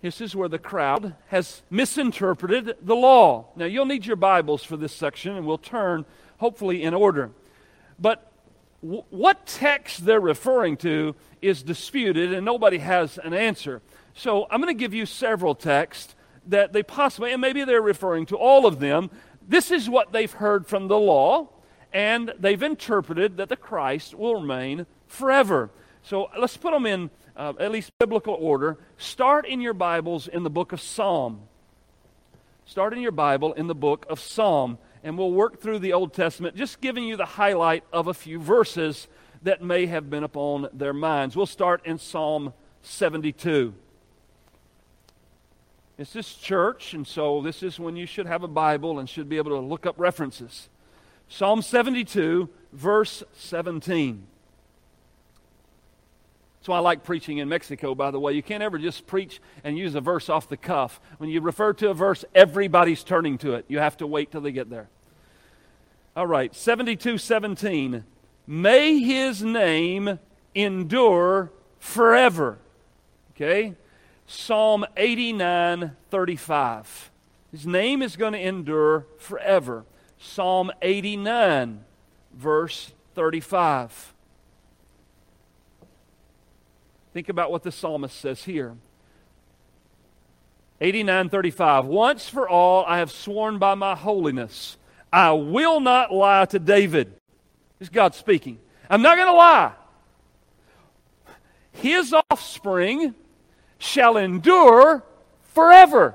This 0.00 0.20
is 0.20 0.36
where 0.36 0.48
the 0.48 0.60
crowd 0.60 1.16
has 1.26 1.62
misinterpreted 1.70 2.76
the 2.80 2.94
law. 2.94 3.46
Now, 3.56 3.64
you'll 3.64 3.84
need 3.84 4.06
your 4.06 4.14
Bibles 4.14 4.62
for 4.62 4.76
this 4.76 4.92
section, 4.92 5.34
and 5.34 5.44
we'll 5.44 5.58
turn 5.58 6.04
hopefully 6.38 6.84
in 6.84 6.94
order. 6.94 7.32
But 7.98 8.30
w- 8.80 9.02
what 9.10 9.44
text 9.44 10.04
they're 10.04 10.20
referring 10.20 10.76
to 10.76 11.16
is 11.42 11.64
disputed, 11.64 12.32
and 12.32 12.46
nobody 12.46 12.78
has 12.78 13.18
an 13.18 13.34
answer. 13.34 13.82
So, 14.14 14.46
I'm 14.48 14.60
going 14.60 14.72
to 14.72 14.80
give 14.80 14.94
you 14.94 15.04
several 15.04 15.56
texts 15.56 16.14
that 16.46 16.72
they 16.72 16.82
possibly, 16.82 17.32
and 17.32 17.40
maybe 17.40 17.64
they're 17.64 17.82
referring 17.82 18.26
to 18.26 18.36
all 18.36 18.66
of 18.66 18.80
them. 18.80 19.10
This 19.46 19.70
is 19.70 19.88
what 19.88 20.12
they've 20.12 20.32
heard 20.32 20.66
from 20.66 20.88
the 20.88 20.98
law 20.98 21.48
and 21.92 22.32
they've 22.38 22.62
interpreted 22.62 23.36
that 23.36 23.48
the 23.48 23.56
Christ 23.56 24.14
will 24.14 24.34
remain 24.34 24.86
forever. 25.06 25.70
So 26.02 26.30
let's 26.38 26.56
put 26.56 26.72
them 26.72 26.86
in 26.86 27.10
uh, 27.36 27.54
at 27.58 27.72
least 27.72 27.92
biblical 27.98 28.34
order. 28.34 28.78
Start 28.98 29.46
in 29.46 29.60
your 29.60 29.74
Bibles 29.74 30.28
in 30.28 30.42
the 30.42 30.50
book 30.50 30.72
of 30.72 30.80
Psalm. 30.80 31.42
Start 32.64 32.92
in 32.92 33.00
your 33.00 33.12
Bible 33.12 33.52
in 33.54 33.66
the 33.66 33.74
book 33.74 34.06
of 34.08 34.20
Psalm, 34.20 34.78
and 35.02 35.18
we'll 35.18 35.32
work 35.32 35.60
through 35.60 35.80
the 35.80 35.92
Old 35.92 36.14
Testament, 36.14 36.54
just 36.54 36.80
giving 36.80 37.04
you 37.04 37.16
the 37.16 37.24
highlight 37.24 37.82
of 37.92 38.06
a 38.06 38.14
few 38.14 38.38
verses 38.38 39.08
that 39.42 39.62
may 39.62 39.86
have 39.86 40.08
been 40.08 40.22
upon 40.22 40.68
their 40.72 40.92
minds. 40.92 41.34
We'll 41.34 41.46
start 41.46 41.84
in 41.84 41.98
Psalm 41.98 42.52
72. 42.82 43.74
This 46.00 46.16
is 46.16 46.32
church, 46.32 46.94
and 46.94 47.06
so 47.06 47.42
this 47.42 47.62
is 47.62 47.78
when 47.78 47.94
you 47.94 48.06
should 48.06 48.24
have 48.24 48.42
a 48.42 48.48
Bible 48.48 48.98
and 48.98 49.06
should 49.06 49.28
be 49.28 49.36
able 49.36 49.50
to 49.50 49.58
look 49.58 49.84
up 49.84 49.96
references. 49.98 50.70
Psalm 51.28 51.60
72, 51.60 52.48
verse 52.72 53.22
17. 53.34 54.26
That's 56.58 56.68
why 56.68 56.78
I 56.78 56.80
like 56.80 57.04
preaching 57.04 57.36
in 57.36 57.50
Mexico, 57.50 57.94
by 57.94 58.10
the 58.10 58.18
way. 58.18 58.32
You 58.32 58.42
can't 58.42 58.62
ever 58.62 58.78
just 58.78 59.06
preach 59.06 59.42
and 59.62 59.76
use 59.76 59.94
a 59.94 60.00
verse 60.00 60.30
off 60.30 60.48
the 60.48 60.56
cuff. 60.56 61.02
When 61.18 61.28
you 61.28 61.42
refer 61.42 61.74
to 61.74 61.90
a 61.90 61.94
verse, 61.94 62.24
everybody's 62.34 63.04
turning 63.04 63.36
to 63.36 63.52
it. 63.52 63.66
You 63.68 63.80
have 63.80 63.98
to 63.98 64.06
wait 64.06 64.32
till 64.32 64.40
they 64.40 64.52
get 64.52 64.70
there. 64.70 64.88
All 66.16 66.26
right, 66.26 66.54
72 66.54 67.18
17. 67.18 68.04
May 68.46 69.00
his 69.00 69.42
name 69.42 70.18
endure 70.54 71.52
forever. 71.78 72.56
Okay? 73.32 73.74
Psalm 74.32 74.86
89 74.96 75.96
35. 76.08 77.10
His 77.50 77.66
name 77.66 78.00
is 78.00 78.14
going 78.14 78.32
to 78.32 78.38
endure 78.38 79.06
forever. 79.18 79.84
Psalm 80.18 80.70
89, 80.80 81.84
verse 82.32 82.92
35. 83.16 84.14
Think 87.12 87.28
about 87.28 87.50
what 87.50 87.64
the 87.64 87.72
psalmist 87.72 88.20
says 88.20 88.44
here. 88.44 88.76
89:35 90.80 91.86
Once 91.86 92.28
for 92.28 92.48
all 92.48 92.84
I 92.86 92.98
have 92.98 93.10
sworn 93.10 93.58
by 93.58 93.74
my 93.74 93.96
holiness 93.96 94.76
I 95.12 95.32
will 95.32 95.80
not 95.80 96.14
lie 96.14 96.44
to 96.46 96.60
David. 96.60 97.08
This 97.80 97.86
is 97.86 97.88
God 97.88 98.14
speaking. 98.14 98.60
I'm 98.88 99.02
not 99.02 99.16
going 99.16 99.26
to 99.26 99.34
lie. 99.34 99.72
His 101.72 102.14
offspring 102.30 103.16
shall 103.80 104.16
endure 104.16 105.02
forever. 105.54 106.14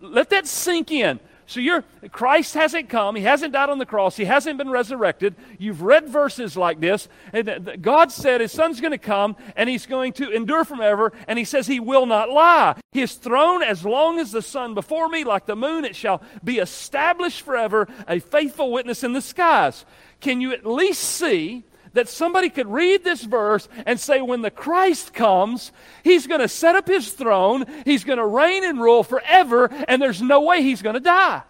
Let 0.00 0.30
that 0.30 0.46
sink 0.46 0.92
in. 0.92 1.18
So 1.48 1.60
you're 1.60 1.84
Christ 2.10 2.54
hasn't 2.54 2.88
come, 2.88 3.14
he 3.14 3.22
hasn't 3.22 3.52
died 3.52 3.70
on 3.70 3.78
the 3.78 3.86
cross, 3.86 4.16
he 4.16 4.24
hasn't 4.24 4.58
been 4.58 4.68
resurrected. 4.68 5.36
You've 5.58 5.82
read 5.82 6.08
verses 6.08 6.56
like 6.56 6.80
this, 6.80 7.08
and 7.32 7.78
God 7.80 8.10
said 8.10 8.40
his 8.40 8.50
son's 8.50 8.80
going 8.80 8.92
to 8.92 8.98
come 8.98 9.36
and 9.54 9.68
he's 9.68 9.86
going 9.86 10.12
to 10.14 10.30
endure 10.30 10.64
forever, 10.64 11.12
and 11.28 11.38
he 11.38 11.44
says 11.44 11.68
he 11.68 11.78
will 11.78 12.04
not 12.04 12.30
lie. 12.30 12.74
His 12.90 13.14
throne 13.14 13.62
as 13.62 13.84
long 13.84 14.18
as 14.18 14.32
the 14.32 14.42
sun 14.42 14.74
before 14.74 15.08
me 15.08 15.22
like 15.22 15.46
the 15.46 15.56
moon 15.56 15.84
it 15.84 15.94
shall 15.94 16.20
be 16.42 16.58
established 16.58 17.42
forever, 17.42 17.86
a 18.08 18.18
faithful 18.18 18.72
witness 18.72 19.04
in 19.04 19.12
the 19.12 19.22
skies. 19.22 19.84
Can 20.20 20.40
you 20.40 20.52
at 20.52 20.66
least 20.66 21.02
see 21.02 21.62
that 21.96 22.08
somebody 22.08 22.48
could 22.48 22.66
read 22.68 23.04
this 23.04 23.22
verse 23.22 23.68
and 23.84 23.98
say, 23.98 24.20
when 24.20 24.42
the 24.42 24.50
Christ 24.50 25.12
comes, 25.12 25.72
he's 26.04 26.26
going 26.26 26.40
to 26.40 26.48
set 26.48 26.76
up 26.76 26.86
his 26.86 27.12
throne, 27.12 27.64
he's 27.84 28.04
going 28.04 28.18
to 28.18 28.26
reign 28.26 28.64
and 28.64 28.80
rule 28.80 29.02
forever, 29.02 29.66
and 29.88 30.00
there's 30.00 30.22
no 30.22 30.40
way 30.40 30.62
he's 30.62 30.82
going 30.82 30.94
to 30.94 31.00
die. 31.00 31.42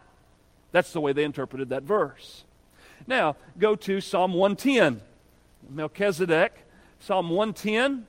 That's 0.72 0.92
the 0.92 1.00
way 1.00 1.12
they 1.12 1.24
interpreted 1.24 1.68
that 1.70 1.82
verse. 1.82 2.44
Now, 3.06 3.36
go 3.58 3.76
to 3.76 4.00
Psalm 4.00 4.34
110. 4.34 5.00
Melchizedek, 5.68 6.52
Psalm 7.00 7.30
110, 7.30 8.06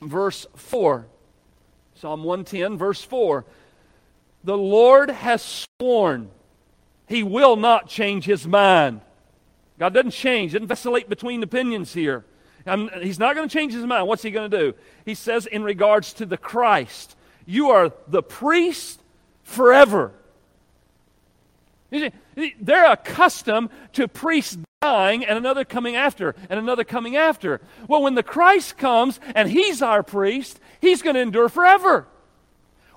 verse 0.00 0.46
4. 0.56 1.06
Psalm 1.94 2.24
110, 2.24 2.78
verse 2.78 3.02
4. 3.02 3.44
The 4.44 4.56
Lord 4.56 5.10
has 5.10 5.66
sworn 5.80 6.30
he 7.08 7.22
will 7.22 7.56
not 7.56 7.88
change 7.88 8.24
his 8.24 8.46
mind. 8.46 9.00
God 9.78 9.94
doesn't 9.94 10.10
change, 10.10 10.52
doesn't 10.52 10.66
vacillate 10.66 11.08
between 11.08 11.42
opinions 11.42 11.94
here. 11.94 12.24
I'm, 12.66 12.90
he's 13.00 13.18
not 13.18 13.34
going 13.34 13.48
to 13.48 13.52
change 13.52 13.72
his 13.72 13.84
mind. 13.84 14.06
What's 14.06 14.22
he 14.22 14.30
going 14.30 14.50
to 14.50 14.58
do? 14.58 14.74
He 15.04 15.14
says, 15.14 15.46
in 15.46 15.62
regards 15.62 16.12
to 16.14 16.26
the 16.26 16.36
Christ, 16.36 17.16
you 17.46 17.70
are 17.70 17.92
the 18.08 18.22
priest 18.22 19.00
forever. 19.42 20.12
They're 21.90 22.92
accustomed 22.92 23.70
to 23.94 24.08
priests 24.08 24.58
dying 24.82 25.24
and 25.24 25.38
another 25.38 25.64
coming 25.64 25.96
after 25.96 26.34
and 26.50 26.60
another 26.60 26.84
coming 26.84 27.16
after. 27.16 27.60
Well, 27.88 28.02
when 28.02 28.14
the 28.14 28.22
Christ 28.22 28.76
comes 28.76 29.18
and 29.34 29.48
he's 29.48 29.80
our 29.80 30.02
priest, 30.02 30.60
he's 30.80 31.00
going 31.00 31.14
to 31.14 31.22
endure 31.22 31.48
forever, 31.48 32.06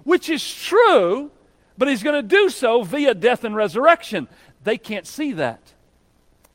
which 0.04 0.30
is 0.30 0.54
true, 0.54 1.32
but 1.78 1.88
he's 1.88 2.04
going 2.04 2.22
to 2.22 2.28
do 2.28 2.50
so 2.50 2.84
via 2.84 3.14
death 3.14 3.44
and 3.46 3.56
resurrection. 3.56 4.28
They 4.64 4.78
can't 4.78 5.08
see 5.08 5.32
that. 5.34 5.74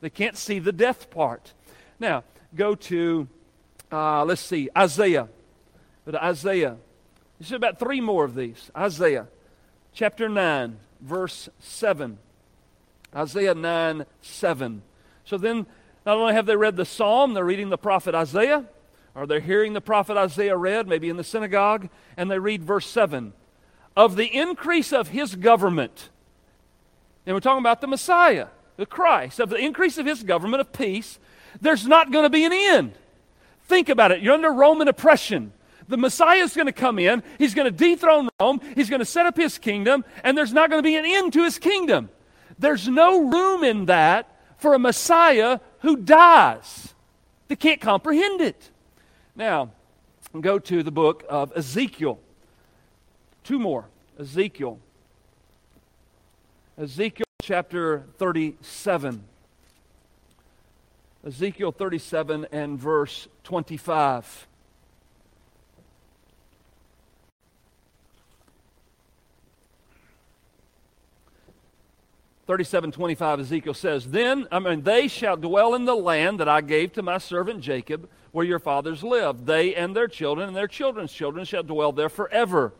They 0.01 0.09
can't 0.09 0.37
see 0.37 0.59
the 0.59 0.71
death 0.71 1.09
part. 1.09 1.53
Now, 1.99 2.23
go 2.55 2.75
to, 2.75 3.27
uh, 3.91 4.25
let's 4.25 4.41
see, 4.41 4.69
Isaiah. 4.77 5.27
To 6.05 6.23
Isaiah. 6.23 6.77
There's 7.39 7.51
about 7.51 7.79
three 7.79 8.01
more 8.01 8.23
of 8.23 8.35
these. 8.35 8.71
Isaiah 8.75 9.27
chapter 9.97 10.29
9, 10.29 10.77
verse 11.01 11.49
7. 11.59 12.19
Isaiah 13.15 13.55
9, 13.55 14.05
7. 14.21 14.81
So 15.25 15.37
then, 15.37 15.65
not 16.05 16.17
only 16.17 16.33
have 16.33 16.45
they 16.45 16.55
read 16.55 16.75
the 16.75 16.85
psalm, 16.85 17.33
they're 17.33 17.43
reading 17.43 17.69
the 17.69 17.77
prophet 17.77 18.13
Isaiah, 18.13 18.65
or 19.15 19.25
they're 19.25 19.39
hearing 19.39 19.73
the 19.73 19.81
prophet 19.81 20.15
Isaiah 20.15 20.55
read, 20.55 20.87
maybe 20.87 21.09
in 21.09 21.17
the 21.17 21.23
synagogue, 21.23 21.89
and 22.15 22.29
they 22.29 22.37
read 22.37 22.63
verse 22.63 22.85
7. 22.85 23.33
Of 23.95 24.15
the 24.15 24.27
increase 24.27 24.93
of 24.93 25.07
his 25.07 25.35
government, 25.35 26.09
and 27.25 27.35
we're 27.35 27.39
talking 27.39 27.63
about 27.63 27.81
the 27.81 27.87
Messiah, 27.87 28.47
the 28.77 28.85
Christ, 28.85 29.39
of 29.39 29.49
the 29.49 29.57
increase 29.57 29.97
of 29.97 30.05
his 30.05 30.23
government 30.23 30.61
of 30.61 30.71
peace, 30.71 31.19
there's 31.59 31.85
not 31.85 32.11
going 32.11 32.23
to 32.23 32.29
be 32.29 32.45
an 32.45 32.53
end. 32.53 32.93
Think 33.65 33.89
about 33.89 34.11
it. 34.11 34.21
You're 34.21 34.35
under 34.35 34.51
Roman 34.51 34.87
oppression. 34.87 35.51
The 35.87 35.97
Messiah 35.97 36.39
is 36.39 36.53
going 36.53 36.67
to 36.67 36.73
come 36.73 36.99
in. 36.99 37.23
He's 37.37 37.53
going 37.53 37.65
to 37.65 37.71
dethrone 37.71 38.29
Rome. 38.39 38.61
He's 38.75 38.89
going 38.89 38.99
to 38.99 39.05
set 39.05 39.25
up 39.25 39.35
his 39.35 39.57
kingdom, 39.57 40.05
and 40.23 40.37
there's 40.37 40.53
not 40.53 40.69
going 40.69 40.81
to 40.81 40.87
be 40.87 40.95
an 40.95 41.05
end 41.05 41.33
to 41.33 41.43
his 41.43 41.57
kingdom. 41.57 42.09
There's 42.59 42.87
no 42.87 43.29
room 43.29 43.63
in 43.63 43.85
that 43.85 44.29
for 44.57 44.73
a 44.73 44.79
Messiah 44.79 45.59
who 45.79 45.97
dies. 45.97 46.93
They 47.47 47.55
can't 47.55 47.79
comprehend 47.79 48.41
it. 48.41 48.69
Now, 49.35 49.71
go 50.39 50.59
to 50.59 50.83
the 50.83 50.91
book 50.91 51.23
of 51.29 51.53
Ezekiel. 51.55 52.19
Two 53.43 53.59
more. 53.59 53.85
Ezekiel. 54.19 54.79
Ezekiel 56.77 57.26
chapter 57.47 58.03
37. 58.17 59.23
Ezekiel 61.25 61.71
37 61.71 62.45
and 62.51 62.77
verse 62.77 63.29
25. 63.45 64.47
37:25 72.47 73.39
Ezekiel 73.39 73.73
says, 73.73 74.11
"Then 74.11 74.49
I 74.51 74.59
mean 74.59 74.81
they 74.81 75.07
shall 75.07 75.37
dwell 75.37 75.73
in 75.73 75.85
the 75.85 75.95
land 75.95 76.41
that 76.41 76.49
I 76.49 76.59
gave 76.59 76.91
to 76.93 77.01
my 77.01 77.17
servant 77.17 77.61
Jacob, 77.61 78.09
where 78.33 78.45
your 78.45 78.59
fathers 78.59 79.05
lived. 79.05 79.45
They 79.45 79.73
and 79.73 79.95
their 79.95 80.09
children 80.09 80.49
and 80.49 80.57
their 80.57 80.67
children's 80.67 81.13
children 81.13 81.45
shall 81.45 81.63
dwell 81.63 81.93
there 81.93 82.09
forever. 82.09 82.73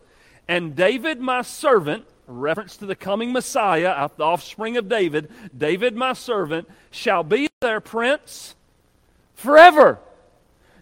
And 0.46 0.76
David 0.76 1.22
my 1.22 1.42
servant, 1.42 2.06
reference 2.28 2.78
to 2.78 2.86
the 2.86 2.96
coming 2.96 3.32
Messiah, 3.32 4.10
the 4.18 4.24
offspring 4.24 4.78
of 4.78 4.90
David, 4.90 5.32
David 5.58 5.96
my 5.96 6.14
servant 6.14 6.70
shall 6.92 7.24
be 7.24 7.48
their 7.62 7.80
prince 7.80 8.56
forever." 9.36 10.00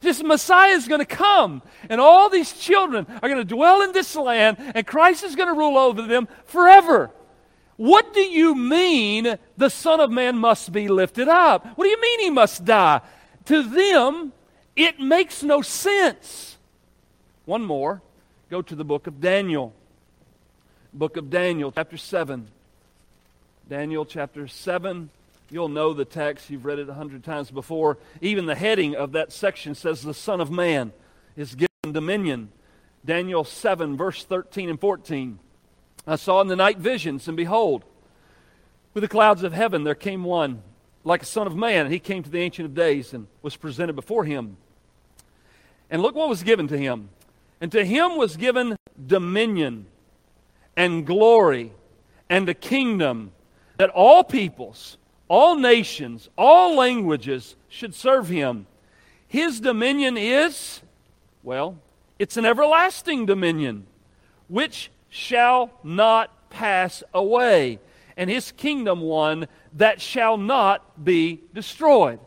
This 0.01 0.21
Messiah 0.21 0.73
is 0.73 0.87
going 0.87 0.99
to 0.99 1.05
come, 1.05 1.61
and 1.89 1.99
all 1.99 2.29
these 2.29 2.53
children 2.53 3.07
are 3.23 3.29
going 3.29 3.39
to 3.39 3.55
dwell 3.55 3.81
in 3.81 3.91
this 3.91 4.15
land, 4.15 4.57
and 4.59 4.85
Christ 4.85 5.23
is 5.23 5.35
going 5.35 5.47
to 5.47 5.53
rule 5.53 5.77
over 5.77 6.03
them 6.03 6.27
forever. 6.45 7.09
What 7.77 8.13
do 8.13 8.21
you 8.21 8.55
mean 8.55 9.37
the 9.57 9.69
Son 9.69 9.99
of 9.99 10.11
Man 10.11 10.37
must 10.37 10.71
be 10.71 10.87
lifted 10.87 11.27
up? 11.27 11.65
What 11.75 11.85
do 11.85 11.89
you 11.89 11.99
mean 11.99 12.19
he 12.19 12.29
must 12.29 12.65
die? 12.65 13.01
To 13.45 13.63
them, 13.63 14.31
it 14.75 14.99
makes 14.99 15.43
no 15.43 15.61
sense. 15.61 16.57
One 17.45 17.63
more. 17.63 18.01
Go 18.49 18.61
to 18.61 18.75
the 18.75 18.85
book 18.85 19.07
of 19.07 19.19
Daniel. 19.19 19.73
Book 20.95 21.17
of 21.17 21.29
Daniel, 21.29 21.73
chapter 21.73 21.97
7. 21.97 22.47
Daniel 23.67 24.05
chapter 24.05 24.47
7. 24.47 25.09
You'll 25.51 25.67
know 25.67 25.93
the 25.93 26.05
text. 26.05 26.49
You've 26.49 26.63
read 26.63 26.79
it 26.79 26.87
a 26.87 26.93
hundred 26.93 27.25
times 27.25 27.51
before. 27.51 27.97
Even 28.21 28.45
the 28.45 28.55
heading 28.55 28.95
of 28.95 29.11
that 29.11 29.33
section 29.33 29.75
says, 29.75 30.01
The 30.01 30.13
Son 30.13 30.39
of 30.39 30.49
Man 30.49 30.93
is 31.35 31.53
given 31.53 31.91
dominion. 31.91 32.49
Daniel 33.03 33.43
7, 33.43 33.97
verse 33.97 34.23
13 34.23 34.69
and 34.69 34.79
14. 34.79 35.37
I 36.07 36.15
saw 36.15 36.39
in 36.39 36.47
the 36.47 36.55
night 36.55 36.77
visions, 36.77 37.27
and 37.27 37.35
behold, 37.35 37.83
with 38.93 39.01
the 39.01 39.09
clouds 39.09 39.43
of 39.43 39.51
heaven 39.51 39.83
there 39.83 39.95
came 39.95 40.23
one 40.23 40.61
like 41.03 41.23
a 41.23 41.25
son 41.25 41.45
of 41.45 41.57
man, 41.57 41.87
and 41.87 41.93
he 41.93 41.99
came 41.99 42.23
to 42.23 42.29
the 42.29 42.39
Ancient 42.39 42.67
of 42.67 42.73
Days 42.73 43.13
and 43.13 43.27
was 43.41 43.57
presented 43.57 43.97
before 43.97 44.23
him. 44.23 44.55
And 45.89 46.01
look 46.01 46.15
what 46.15 46.29
was 46.29 46.41
given 46.41 46.69
to 46.69 46.77
him. 46.77 47.09
And 47.59 47.69
to 47.73 47.83
him 47.83 48.15
was 48.15 48.37
given 48.37 48.77
dominion 49.05 49.87
and 50.75 51.05
glory 51.05 51.71
and 52.29 52.47
a 52.49 52.53
kingdom 52.53 53.31
that 53.77 53.89
all 53.89 54.23
peoples, 54.23 54.97
all 55.27 55.55
nations, 55.55 56.29
all 56.37 56.75
languages 56.75 57.55
should 57.67 57.93
serve 57.93 58.29
him. 58.29 58.67
His 59.27 59.59
dominion 59.59 60.17
is, 60.17 60.81
well, 61.43 61.77
it's 62.19 62.37
an 62.37 62.45
everlasting 62.45 63.25
dominion, 63.25 63.87
which 64.47 64.91
shall 65.09 65.71
not 65.83 66.49
pass 66.49 67.03
away, 67.13 67.79
and 68.15 68.29
his 68.29 68.51
kingdom 68.51 69.01
one 69.01 69.47
that 69.73 69.99
shall 69.99 70.37
not 70.37 71.03
be 71.03 71.41
destroyed. 71.53 72.19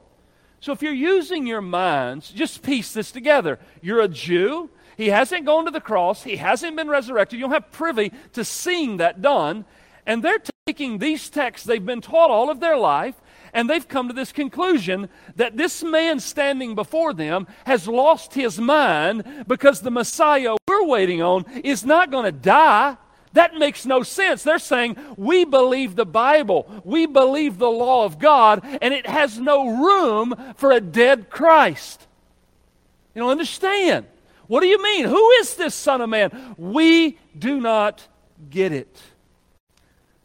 So 0.61 0.73
if 0.73 0.83
you're 0.83 0.93
using 0.93 1.47
your 1.47 1.63
minds, 1.63 2.31
just 2.31 2.63
piece 2.63 2.93
this 2.93 3.13
together. 3.13 3.59
You're 3.81 4.01
a 4.01 4.09
Jew. 4.09 4.69
He 4.99 5.11
hasn't 5.11 5.47
gone 5.47 5.65
to 5.65 5.71
the 5.71 5.81
cross. 5.81 6.25
He 6.25 6.37
hasn't 6.37 6.77
been 6.77 6.89
resurrected. 6.89 7.39
You 7.39 7.45
don't 7.45 7.53
have 7.53 7.71
privy 7.71 8.13
to 8.33 8.45
seeing 8.45 8.97
that 8.97 9.23
done. 9.23 9.65
And 10.05 10.25
they're 10.25 10.43
taking 10.67 10.99
these 10.99 11.31
texts 11.31 11.65
they've 11.65 11.87
been 11.87 12.01
taught 12.01 12.31
all 12.31 12.51
of 12.51 12.59
their 12.59 12.77
life 12.77 13.15
and 13.53 13.71
they've 13.71 13.87
come 13.87 14.09
to 14.09 14.15
this 14.15 14.33
conclusion 14.33 15.09
that 15.37 15.57
this 15.57 15.85
man 15.85 16.19
standing 16.19 16.75
before 16.75 17.15
them 17.15 17.47
has 17.65 17.87
lost 17.87 18.35
his 18.35 18.59
mind 18.59 19.25
because 19.47 19.81
the 19.81 19.91
Messiah 19.91 20.57
we're 20.67 20.85
waiting 20.85 21.23
on 21.23 21.45
is 21.63 21.85
not 21.85 22.11
going 22.11 22.25
to 22.25 22.33
die. 22.33 22.97
That 23.35 23.55
makes 23.55 23.87
no 23.87 24.03
sense. 24.03 24.43
They're 24.43 24.59
saying, 24.59 24.97
we 25.17 25.45
believe 25.45 25.95
the 25.95 26.07
Bible, 26.07 26.83
we 26.85 27.07
believe 27.07 27.59
the 27.59 27.71
law 27.71 28.05
of 28.05 28.19
God, 28.19 28.67
and 28.83 28.93
it 28.93 29.07
has 29.07 29.39
no 29.39 29.69
room 29.69 30.35
for 30.57 30.73
a 30.73 30.81
dead 30.81 31.31
Christ. 31.31 32.07
You 33.15 33.23
don't 33.23 33.31
understand. 33.31 34.07
What 34.49 34.61
do 34.61 34.67
you 34.67 34.83
mean? 34.83 35.05
Who 35.05 35.31
is 35.33 35.55
this 35.55 35.75
Son 35.75 36.01
of 36.01 36.09
Man? 36.09 36.55
We 36.57 37.19
do 37.39 37.61
not 37.61 38.07
get 38.51 38.73
it. 38.73 39.01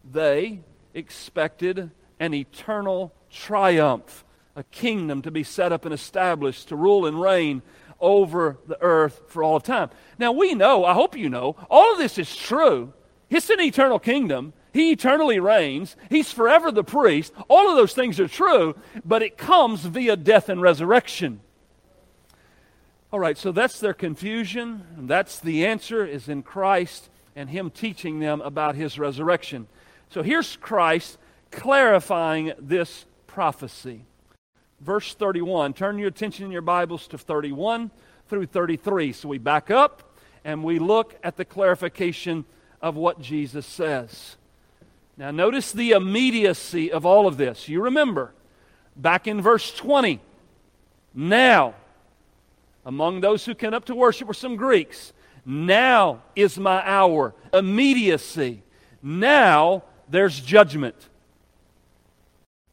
They 0.09 0.61
expected 0.93 1.91
an 2.19 2.33
eternal 2.33 3.13
triumph, 3.29 4.23
a 4.55 4.63
kingdom 4.63 5.21
to 5.23 5.31
be 5.31 5.43
set 5.43 5.71
up 5.71 5.85
and 5.85 5.93
established 5.93 6.69
to 6.69 6.75
rule 6.75 7.05
and 7.05 7.21
reign 7.21 7.61
over 7.99 8.57
the 8.67 8.81
earth 8.81 9.21
for 9.27 9.43
all 9.43 9.59
time. 9.59 9.89
Now, 10.17 10.31
we 10.31 10.53
know, 10.55 10.85
I 10.85 10.93
hope 10.93 11.17
you 11.17 11.29
know, 11.29 11.55
all 11.69 11.93
of 11.93 11.97
this 11.97 12.17
is 12.17 12.35
true. 12.35 12.93
It's 13.29 13.49
an 13.49 13.59
eternal 13.61 13.99
kingdom. 13.99 14.53
He 14.73 14.91
eternally 14.91 15.39
reigns. 15.39 15.95
He's 16.09 16.31
forever 16.31 16.71
the 16.71 16.83
priest. 16.83 17.33
All 17.49 17.69
of 17.69 17.75
those 17.75 17.93
things 17.93 18.19
are 18.19 18.27
true, 18.27 18.75
but 19.03 19.21
it 19.21 19.37
comes 19.37 19.81
via 19.81 20.15
death 20.15 20.49
and 20.49 20.61
resurrection. 20.61 21.41
All 23.13 23.19
right, 23.19 23.37
so 23.37 23.51
that's 23.51 23.79
their 23.79 23.93
confusion. 23.93 24.87
And 24.97 25.07
that's 25.07 25.39
the 25.39 25.67
answer 25.67 26.03
is 26.03 26.27
in 26.27 26.41
Christ 26.41 27.11
and 27.35 27.47
Him 27.47 27.69
teaching 27.69 28.17
them 28.17 28.41
about 28.41 28.73
His 28.73 28.97
resurrection. 28.97 29.67
So 30.09 30.23
here's 30.23 30.55
Christ 30.55 31.19
clarifying 31.51 32.53
this 32.57 33.05
prophecy. 33.27 34.05
Verse 34.81 35.13
31. 35.13 35.73
Turn 35.73 35.99
your 35.99 36.07
attention 36.07 36.45
in 36.45 36.51
your 36.51 36.63
Bibles 36.63 37.05
to 37.09 37.19
31 37.19 37.91
through 38.29 38.47
33. 38.47 39.13
So 39.13 39.29
we 39.29 39.37
back 39.37 39.69
up 39.69 40.17
and 40.43 40.63
we 40.63 40.79
look 40.79 41.15
at 41.23 41.37
the 41.37 41.45
clarification 41.45 42.45
of 42.81 42.95
what 42.95 43.21
Jesus 43.21 43.67
says. 43.67 44.37
Now, 45.17 45.29
notice 45.29 45.71
the 45.71 45.91
immediacy 45.91 46.91
of 46.91 47.05
all 47.05 47.27
of 47.27 47.37
this. 47.37 47.69
You 47.69 47.83
remember, 47.83 48.33
back 48.95 49.27
in 49.27 49.39
verse 49.39 49.71
20, 49.71 50.19
now, 51.13 51.75
among 52.85 53.21
those 53.21 53.45
who 53.45 53.55
came 53.55 53.73
up 53.73 53.85
to 53.85 53.95
worship 53.95 54.27
were 54.27 54.33
some 54.33 54.55
Greeks. 54.55 55.13
Now 55.45 56.23
is 56.35 56.57
my 56.57 56.81
hour. 56.87 57.35
Immediacy. 57.53 58.63
Now 59.01 59.83
there's 60.09 60.39
judgment. 60.39 60.95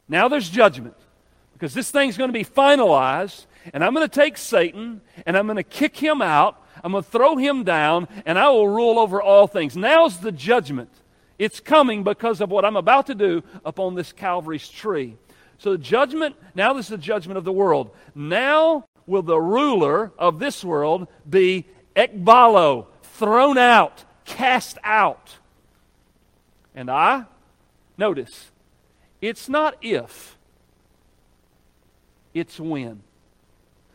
Now 0.07 0.27
there's 0.27 0.49
judgment 0.49 0.95
because 1.53 1.73
this 1.73 1.91
thing's 1.91 2.17
going 2.17 2.29
to 2.29 2.33
be 2.33 2.43
finalized, 2.43 3.45
and 3.73 3.83
I'm 3.83 3.93
going 3.93 4.07
to 4.07 4.13
take 4.13 4.37
Satan 4.37 5.01
and 5.25 5.37
I'm 5.37 5.45
going 5.45 5.57
to 5.57 5.63
kick 5.63 5.95
him 5.95 6.21
out. 6.21 6.57
I'm 6.83 6.93
going 6.93 7.03
to 7.03 7.09
throw 7.09 7.35
him 7.35 7.63
down, 7.63 8.07
and 8.25 8.39
I 8.39 8.49
will 8.49 8.67
rule 8.67 8.97
over 8.97 9.21
all 9.21 9.45
things. 9.45 9.77
Now's 9.77 10.19
the 10.19 10.31
judgment. 10.31 10.89
It's 11.37 11.59
coming 11.59 12.03
because 12.03 12.41
of 12.41 12.49
what 12.49 12.65
I'm 12.65 12.75
about 12.75 13.07
to 13.07 13.15
do 13.15 13.43
upon 13.63 13.95
this 13.95 14.11
Calvary's 14.11 14.67
tree. 14.67 15.17
So 15.57 15.73
the 15.73 15.77
judgment, 15.77 16.35
now 16.55 16.73
this 16.73 16.85
is 16.85 16.89
the 16.89 16.97
judgment 16.97 17.37
of 17.37 17.43
the 17.43 17.51
world. 17.51 17.91
Now 18.15 18.85
will 19.05 19.21
the 19.21 19.39
ruler 19.39 20.11
of 20.17 20.39
this 20.39 20.63
world 20.63 21.07
be 21.29 21.65
ekbalo, 21.95 22.87
thrown 23.03 23.57
out, 23.57 24.03
cast 24.25 24.77
out. 24.83 25.37
And 26.73 26.89
I, 26.89 27.25
notice, 27.97 28.51
it's 29.21 29.49
not 29.49 29.75
if, 29.81 30.37
it's 32.33 32.59
when. 32.59 33.03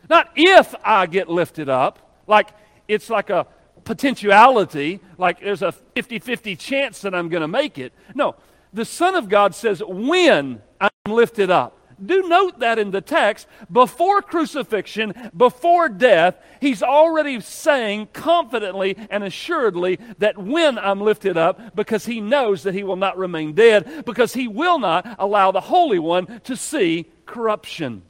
Not 0.09 0.29
if 0.35 0.73
I 0.83 1.05
get 1.07 1.29
lifted 1.29 1.69
up, 1.69 2.21
like 2.27 2.49
it's 2.87 3.09
like 3.09 3.29
a 3.29 3.47
potentiality, 3.83 4.99
like 5.17 5.39
there's 5.39 5.61
a 5.61 5.71
50 5.71 6.19
50 6.19 6.55
chance 6.55 7.01
that 7.01 7.15
I'm 7.15 7.29
going 7.29 7.41
to 7.41 7.47
make 7.47 7.77
it. 7.77 7.93
No, 8.13 8.35
the 8.73 8.85
Son 8.85 9.15
of 9.15 9.29
God 9.29 9.55
says, 9.55 9.81
when 9.85 10.61
I'm 10.79 10.89
lifted 11.07 11.49
up. 11.49 11.76
Do 12.03 12.27
note 12.27 12.59
that 12.59 12.77
in 12.77 12.91
the 12.91 13.01
text, 13.01 13.47
before 13.71 14.21
crucifixion, 14.21 15.31
before 15.35 15.89
death, 15.89 16.35
he's 16.61 16.83
already 16.83 17.39
saying 17.41 18.09
confidently 18.13 18.95
and 19.09 19.23
assuredly 19.23 19.99
that 20.19 20.37
when 20.37 20.77
I'm 20.77 21.01
lifted 21.01 21.37
up, 21.37 21.75
because 21.75 22.05
he 22.05 22.21
knows 22.21 22.63
that 22.63 22.75
he 22.75 22.83
will 22.83 22.95
not 22.95 23.17
remain 23.17 23.53
dead, 23.53 24.05
because 24.05 24.33
he 24.33 24.47
will 24.47 24.79
not 24.79 25.15
allow 25.17 25.51
the 25.51 25.61
Holy 25.61 25.99
One 25.99 26.39
to 26.41 26.55
see 26.55 27.09
corruption. 27.25 28.03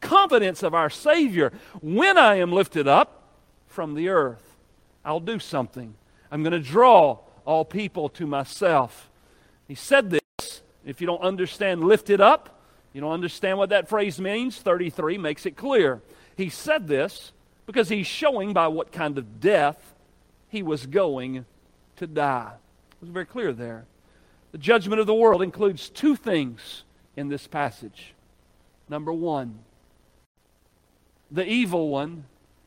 Confidence 0.00 0.62
of 0.62 0.74
our 0.74 0.88
Savior. 0.88 1.52
When 1.82 2.16
I 2.16 2.36
am 2.36 2.52
lifted 2.52 2.88
up 2.88 3.22
from 3.66 3.94
the 3.94 4.08
earth, 4.08 4.56
I'll 5.04 5.20
do 5.20 5.38
something. 5.38 5.94
I'm 6.30 6.42
going 6.42 6.52
to 6.52 6.58
draw 6.58 7.18
all 7.44 7.64
people 7.64 8.08
to 8.10 8.26
myself. 8.26 9.10
He 9.68 9.74
said 9.74 10.10
this. 10.10 10.62
If 10.84 11.00
you 11.00 11.06
don't 11.06 11.20
understand 11.20 11.84
lifted 11.84 12.20
up, 12.20 12.59
you 12.92 13.00
don't 13.00 13.12
understand 13.12 13.58
what 13.58 13.70
that 13.70 13.88
phrase 13.88 14.20
means? 14.20 14.58
33 14.58 15.18
makes 15.18 15.46
it 15.46 15.56
clear. 15.56 16.00
He 16.36 16.48
said 16.48 16.88
this 16.88 17.32
because 17.66 17.88
he's 17.88 18.06
showing 18.06 18.52
by 18.52 18.68
what 18.68 18.90
kind 18.90 19.16
of 19.16 19.40
death 19.40 19.94
he 20.48 20.62
was 20.62 20.86
going 20.86 21.44
to 21.96 22.06
die. 22.06 22.52
It 22.92 23.00
was 23.00 23.10
very 23.10 23.26
clear 23.26 23.52
there. 23.52 23.84
The 24.52 24.58
judgment 24.58 25.00
of 25.00 25.06
the 25.06 25.14
world 25.14 25.42
includes 25.42 25.88
two 25.88 26.16
things 26.16 26.82
in 27.16 27.28
this 27.28 27.46
passage. 27.46 28.14
Number 28.88 29.12
one, 29.12 29.60
the 31.30 31.46
evil 31.46 31.88
one 31.88 32.24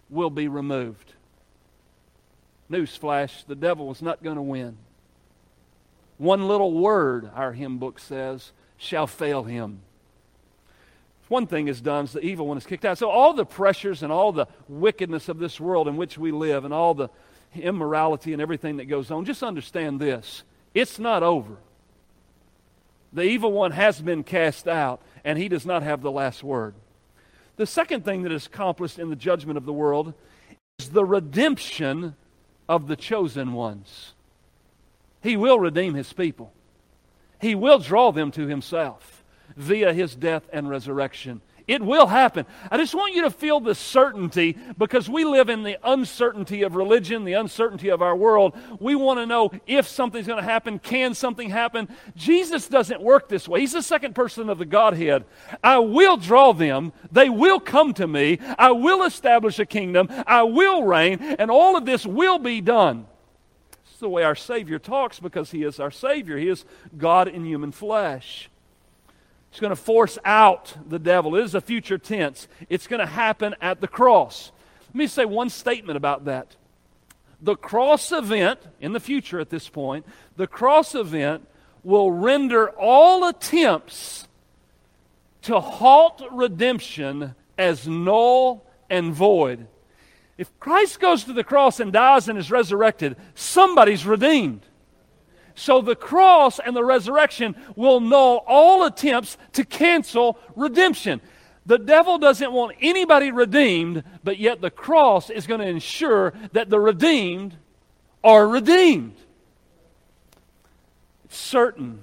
will 0.10 0.30
be 0.30 0.48
removed. 0.48 1.14
Newsflash, 2.72 3.46
the 3.46 3.56
devil 3.56 3.92
is 3.92 4.02
not 4.02 4.24
going 4.24 4.38
to 4.38 4.42
win. 4.42 4.78
One 6.18 6.48
little 6.48 6.72
word, 6.72 7.30
our 7.36 7.52
hymn 7.52 7.78
book 7.78 8.00
says, 8.00 8.54
shall 8.78 9.08
fail 9.08 9.44
him 9.44 9.82
one 11.34 11.48
thing 11.48 11.68
is 11.68 11.82
done, 11.82 12.08
the 12.14 12.20
evil 12.20 12.48
one 12.48 12.58
is 12.60 12.66
kicked 12.66 12.86
out. 12.86 13.00
So 13.00 13.10
all 13.10 13.34
the 13.34 13.44
pressures 13.44 14.04
and 14.04 14.14
all 14.14 14.32
the 14.32 14.48
wickedness 14.70 15.30
of 15.30 15.40
this 15.40 15.60
world 15.60 15.88
in 15.88 15.98
which 15.98 16.16
we 16.16 16.32
live 16.32 16.64
and 16.64 16.72
all 16.72 16.94
the 16.94 17.10
immorality 17.56 18.34
and 18.34 18.42
everything 18.42 18.78
that 18.78 18.86
goes 18.86 19.10
on, 19.10 19.26
just 19.26 19.42
understand 19.42 20.00
this. 20.00 20.44
It's 20.76 21.00
not 21.00 21.24
over. 21.24 21.58
The 23.14 23.24
evil 23.24 23.52
one 23.52 23.72
has 23.72 24.00
been 24.00 24.24
cast 24.24 24.68
out, 24.68 25.02
and 25.24 25.40
he 25.40 25.50
does 25.50 25.66
not 25.66 25.82
have 25.82 26.04
the 26.04 26.12
last 26.12 26.44
word. 26.44 26.76
The 27.56 27.66
second 27.66 28.06
thing 28.06 28.22
that 28.24 28.32
is 28.32 28.46
accomplished 28.46 29.00
in 29.00 29.10
the 29.10 29.16
judgment 29.16 29.58
of 29.58 29.66
the 29.66 29.74
world 29.74 30.14
is 30.78 30.90
the 30.90 31.06
redemption 31.06 32.16
of 32.70 32.88
the 32.88 32.96
chosen 32.96 33.54
ones. 33.54 34.14
He 35.24 35.36
will 35.36 35.60
redeem 35.60 35.96
his 35.96 36.14
people, 36.14 36.54
he 37.42 37.56
will 37.56 37.80
draw 37.80 38.12
them 38.12 38.30
to 38.32 38.46
himself 38.46 39.23
via 39.56 39.94
his 39.94 40.16
death 40.16 40.48
and 40.52 40.70
resurrection. 40.70 41.42
It 41.68 41.82
will 41.82 42.08
happen. 42.08 42.46
I 42.70 42.78
just 42.78 42.94
want 42.94 43.16
you 43.16 43.22
to 43.22 43.32
feel 43.32 43.60
the 43.60 43.76
certainty 43.76 44.58
because 44.78 45.10
we 45.10 45.24
live 45.24 45.48
in 45.50 45.64
the 45.64 45.78
uncertainty 45.84 46.64
of 46.64 46.76
religion, 46.76 47.24
the 47.24 47.34
uncertainty 47.34 47.90
of 47.90 48.02
our 48.02 48.16
world. 48.16 48.56
We 48.80 48.96
want 48.96 49.20
to 49.20 49.26
know 49.26 49.52
if 49.66 49.88
something's 49.88 50.28
going 50.28 50.44
to 50.44 50.50
happen, 50.50 50.80
can 50.80 51.14
something 51.14 51.50
happen? 51.50 51.88
Jesus 52.16 52.68
doesn't 52.68 53.02
work 53.02 53.30
this 53.30 53.48
way. 53.48 53.62
He's 53.62 53.72
the 53.72 53.82
second 53.82 54.14
person 54.14 54.50
of 54.50 54.58
the 54.58 54.66
Godhead. 54.66 55.24
I 55.64 55.78
will 55.78 56.18
draw 56.18 56.52
them, 56.52 56.92
they 57.12 57.30
will 57.30 57.62
come 57.62 57.94
to 57.94 58.08
me, 58.08 58.40
I 58.58 58.72
will 58.72 59.04
establish 59.04 59.58
a 59.60 59.66
kingdom, 59.66 60.10
I 60.28 60.44
will 60.44 60.84
reign, 60.84 61.20
and 61.22 61.50
all 61.50 61.78
of 61.78 61.86
this 61.86 62.06
will 62.06 62.40
be 62.40 62.60
done. 62.60 63.06
This 63.86 63.94
is 63.94 64.00
the 64.00 64.10
way 64.10 64.24
our 64.24 64.36
Savior 64.36 64.80
talks 64.80 65.20
because 65.20 65.52
He 65.52 65.64
is 65.64 65.80
our 65.80 65.92
Savior, 65.92 66.38
He 66.38 66.50
is 66.50 66.66
God 66.98 67.30
in 67.30 67.46
human 67.46 67.72
flesh. 67.72 68.50
He's 69.54 69.60
going 69.60 69.70
to 69.70 69.76
force 69.76 70.18
out 70.26 70.74
the 70.90 70.98
devil. 70.98 71.36
It 71.36 71.44
is 71.44 71.54
a 71.54 71.62
future 71.62 72.00
tense. 72.00 72.48
It's 72.70 72.88
going 72.88 73.02
to 73.02 73.06
happen 73.06 73.54
at 73.62 73.82
the 73.82 73.88
cross. 73.88 74.52
Let 74.88 74.96
me 74.96 75.06
say 75.06 75.26
one 75.26 75.52
statement 75.52 75.96
about 75.96 76.26
that. 76.26 76.56
The 77.40 77.56
cross 77.56 78.12
event, 78.12 78.60
in 78.82 78.94
the 78.94 79.00
future 79.00 79.40
at 79.40 79.52
this 79.52 79.70
point, 79.70 80.08
the 80.38 80.48
cross 80.48 80.96
event 80.96 81.48
will 81.84 82.10
render 82.10 82.72
all 82.72 83.28
attempts 83.28 84.28
to 85.44 85.60
halt 85.60 86.24
redemption 86.32 87.36
as 87.56 87.88
null 87.88 88.66
and 88.90 89.14
void. 89.14 89.68
If 90.36 90.50
Christ 90.60 91.00
goes 91.00 91.26
to 91.26 91.34
the 91.34 91.44
cross 91.44 91.80
and 91.80 91.94
dies 91.94 92.28
and 92.28 92.40
is 92.40 92.50
resurrected, 92.50 93.18
somebody's 93.36 94.04
redeemed. 94.04 94.66
So 95.56 95.82
the 95.82 95.96
cross 95.96 96.60
and 96.60 96.76
the 96.76 96.84
resurrection 96.84 97.56
will 97.76 98.00
null 98.00 98.44
all 98.48 98.86
attempts 98.86 99.38
to 99.54 99.64
cancel 99.64 100.40
redemption. 100.56 101.22
The 101.66 101.78
devil 101.78 102.18
doesn't 102.18 102.52
want 102.52 102.78
anybody 102.82 103.32
redeemed, 103.32 104.04
but 104.24 104.38
yet 104.38 104.62
the 104.62 104.72
cross 104.72 105.30
is 105.30 105.48
going 105.48 105.62
to 105.62 105.68
ensure 105.68 106.34
that 106.52 106.70
the 106.70 106.80
redeemed 106.80 107.56
are 108.24 108.48
redeemed. 108.48 109.16
It's 111.26 111.38
certain. 111.38 112.00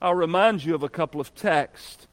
I'll 0.00 0.14
remind 0.14 0.64
you 0.64 0.74
of 0.74 0.82
a 0.82 0.88
couple 0.88 1.20
of 1.20 1.34
texts. 1.34 2.06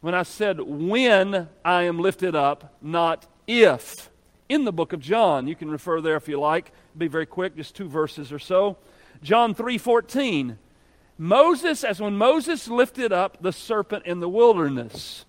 When 0.00 0.14
I 0.14 0.22
said, 0.22 0.60
when 0.60 1.48
I 1.64 1.82
am 1.82 1.98
lifted 1.98 2.34
up, 2.34 2.74
not 2.80 3.26
if. 3.46 4.10
In 4.48 4.64
the 4.64 4.72
book 4.72 4.92
of 4.92 5.00
John, 5.00 5.46
you 5.46 5.54
can 5.54 5.70
refer 5.70 6.00
there 6.00 6.16
if 6.16 6.28
you 6.28 6.40
like. 6.40 6.72
Be 6.96 7.08
very 7.08 7.26
quick, 7.26 7.56
just 7.56 7.76
two 7.76 7.88
verses 7.88 8.32
or 8.32 8.38
so. 8.38 8.78
John 9.22 9.54
3:14. 9.54 10.58
Moses 11.18 11.84
as 11.84 12.00
when 12.00 12.16
Moses 12.16 12.66
lifted 12.68 13.12
up 13.12 13.42
the 13.42 13.52
serpent 13.52 14.06
in 14.06 14.20
the 14.20 14.28
wilderness, 14.28 15.26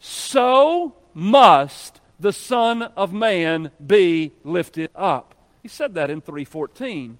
so 0.00 0.94
must 1.14 2.00
the 2.18 2.32
son 2.32 2.82
of 2.82 3.12
man 3.12 3.70
be 3.84 4.32
lifted 4.42 4.90
up. 4.96 5.34
He 5.62 5.68
said 5.68 5.94
that 5.94 6.10
in 6.10 6.20
3:14. 6.20 7.18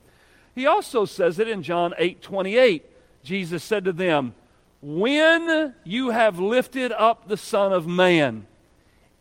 He 0.55 0.67
also 0.67 1.05
says 1.05 1.39
it 1.39 1.47
in 1.47 1.63
John 1.63 1.95
8:28. 1.99 2.85
Jesus 3.23 3.63
said 3.63 3.85
to 3.85 3.93
them, 3.93 4.35
"When 4.81 5.75
you 5.85 6.11
have 6.11 6.41
lifted 6.41 6.91
up 6.91 7.29
the 7.29 7.37
son 7.37 7.73
of 7.73 7.87
man, 7.87 8.49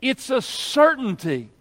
it's 0.02 0.32
a 0.32 0.42
certainty 0.42 1.52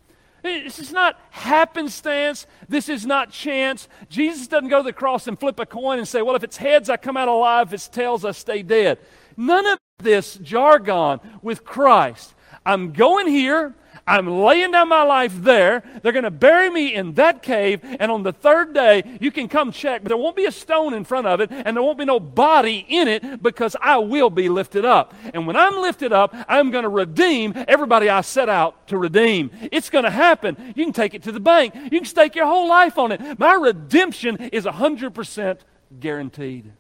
this 0.43 0.79
is 0.79 0.93
not 0.93 1.21
happenstance. 1.31 2.47
This 2.69 2.89
is 2.89 3.07
not 3.07 3.31
chance. 3.31 3.89
Jesus 4.09 4.49
doesn't 4.49 4.69
go 4.69 4.79
to 4.79 4.85
the 4.85 4.93
cross 4.93 5.27
and 5.27 5.39
flip 5.39 5.59
a 5.59 5.67
coin 5.67 5.99
and 5.99 6.09
say, 6.09 6.23
well, 6.23 6.37
if 6.37 6.45
it's 6.45 6.57
heads, 6.57 6.89
I 6.89 6.97
come 6.97 7.17
out 7.17 7.29
alive. 7.29 7.69
If 7.69 7.75
it's 7.75 7.89
tails, 7.89 8.25
I 8.25 8.33
stay 8.33 8.63
dead. 8.63 8.99
None 9.37 9.67
of 9.67 9.79
this 9.99 10.37
jargon 10.37 11.21
with 11.43 11.65
Christ. 11.65 12.35
I'm 12.65 12.93
going 12.93 13.29
here. 13.29 13.75
I'm 14.11 14.27
laying 14.27 14.73
down 14.73 14.89
my 14.89 15.05
life 15.05 15.33
there. 15.37 15.85
They're 16.03 16.11
going 16.11 16.25
to 16.25 16.33
bury 16.33 16.69
me 16.69 16.95
in 16.95 17.15
that 17.15 17.45
cave, 17.45 17.81
and 17.85 18.11
on 18.11 18.25
the 18.25 18.33
third 18.33 18.75
day, 18.75 19.05
you 19.21 19.31
can 19.31 19.49
come 19.49 19.71
check, 19.71 20.03
but 20.03 20.09
there 20.09 20.17
won't 20.17 20.35
be 20.35 20.47
a 20.47 20.53
stone 20.53 20.95
in 20.95 21.05
front 21.05 21.29
of 21.29 21.41
it, 21.41 21.49
and 21.53 21.77
there 21.77 21.83
won't 21.83 21.97
be 21.97 22.05
no 22.05 22.19
body 22.19 22.85
in 22.89 23.07
it 23.07 23.41
because 23.41 23.77
I 23.81 23.99
will 23.99 24.29
be 24.29 24.49
lifted 24.49 24.85
up. 24.85 25.15
And 25.33 25.47
when 25.47 25.55
I'm 25.55 25.81
lifted 25.81 26.13
up, 26.13 26.35
I'm 26.49 26.73
going 26.73 26.83
to 26.83 26.89
redeem 26.89 27.55
everybody 27.69 28.09
I 28.09 28.23
set 28.23 28.49
out 28.49 28.89
to 28.89 28.99
redeem. 28.99 29.53
It's 29.71 29.91
going 29.91 30.05
to 30.05 30.11
happen. 30.11 30.75
You 30.75 30.85
can 30.85 30.93
take 30.93 31.15
it 31.15 31.23
to 31.23 31.33
the 31.33 31.39
bank, 31.39 31.77
you 31.77 31.91
can 31.91 32.05
stake 32.05 32.35
your 32.35 32.47
whole 32.47 32.69
life 32.69 32.99
on 32.99 33.13
it. 33.13 33.39
My 33.39 33.53
redemption 33.53 34.39
is 34.39 34.65
100% 34.65 35.59
guaranteed. 36.01 36.73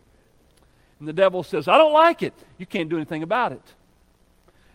And 0.98 1.08
the 1.08 1.12
devil 1.12 1.44
says, 1.44 1.68
I 1.68 1.78
don't 1.78 1.92
like 1.92 2.24
it. 2.24 2.34
You 2.58 2.66
can't 2.66 2.88
do 2.88 2.96
anything 2.96 3.22
about 3.22 3.52
it. 3.52 3.62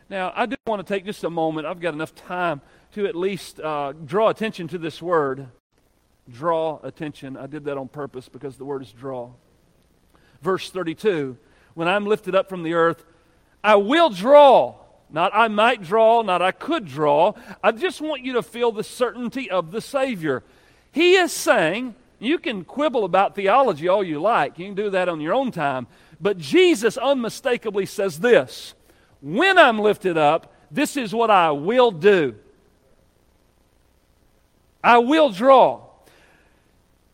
Now, 0.10 0.32
I 0.36 0.46
do 0.46 0.56
want 0.68 0.86
to 0.86 0.94
take 0.94 1.06
just 1.06 1.24
a 1.24 1.30
moment. 1.30 1.66
I've 1.66 1.80
got 1.80 1.94
enough 1.94 2.14
time 2.14 2.62
to 2.94 3.08
at 3.08 3.16
least 3.16 3.60
uh, 3.60 3.94
draw 3.94 4.30
attention 4.30 4.68
to 4.70 4.78
this 4.78 5.02
word. 5.02 5.48
Draw 6.32 6.80
attention. 6.84 7.36
I 7.38 7.48
did 7.48 7.66
that 7.66 7.78
on 7.78 7.88
purpose 7.88 8.30
because 8.30 8.58
the 8.58 8.66
word 8.66 8.84
is 8.84 8.92
draw. 8.92 9.32
Verse 10.42 10.70
32 10.70 11.38
When 11.74 11.88
I'm 11.88 12.06
lifted 12.06 12.36
up 12.36 12.50
from 12.50 12.64
the 12.64 12.74
earth, 12.74 13.04
I 13.64 13.76
will 13.76 14.10
draw. 14.10 14.76
Not 15.10 15.32
I 15.34 15.48
might 15.48 15.84
draw, 15.84 16.22
not 16.24 16.42
I 16.42 16.52
could 16.52 16.86
draw. 16.86 17.34
I 17.64 17.72
just 17.72 18.02
want 18.02 18.24
you 18.24 18.34
to 18.34 18.44
feel 18.44 18.72
the 18.72 18.84
certainty 18.84 19.50
of 19.50 19.72
the 19.72 19.82
Savior. 19.82 20.44
He 20.92 21.16
is 21.16 21.32
saying, 21.32 21.96
you 22.20 22.40
can 22.40 22.64
quibble 22.64 23.06
about 23.06 23.36
theology 23.36 23.88
all 23.88 24.04
you 24.04 24.20
like, 24.20 24.58
you 24.58 24.66
can 24.66 24.76
do 24.76 24.90
that 24.90 25.10
on 25.10 25.22
your 25.22 25.34
own 25.34 25.52
time. 25.52 25.88
But 26.20 26.38
Jesus 26.38 26.98
unmistakably 26.98 27.86
says 27.86 28.20
this 28.20 28.74
when 29.26 29.58
I'm 29.58 29.80
lifted 29.80 30.20
up, 30.20 30.54
this 30.70 30.96
is 30.96 31.12
what 31.12 31.32
I 31.32 31.50
will 31.50 31.90
do. 31.90 32.36
I 34.84 35.00
will 35.00 35.32
draw. 35.32 35.82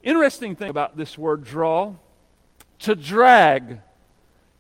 Interesting 0.04 0.58
thing 0.58 0.70
about 0.70 0.98
this 0.98 1.18
word 1.18 1.46
draw 1.46 1.96
to 2.80 2.96
drag, 2.96 3.80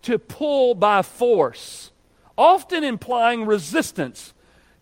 to 0.04 0.18
pull 0.18 0.76
by 0.76 1.02
force, 1.02 1.92
often 2.38 2.86
implying 2.86 3.46
resistance, 3.46 4.34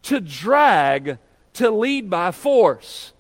to 0.03 0.19
drag, 0.19 1.17
to 1.53 1.71
lead 1.71 2.07
by 2.07 2.29
force. 2.29 3.13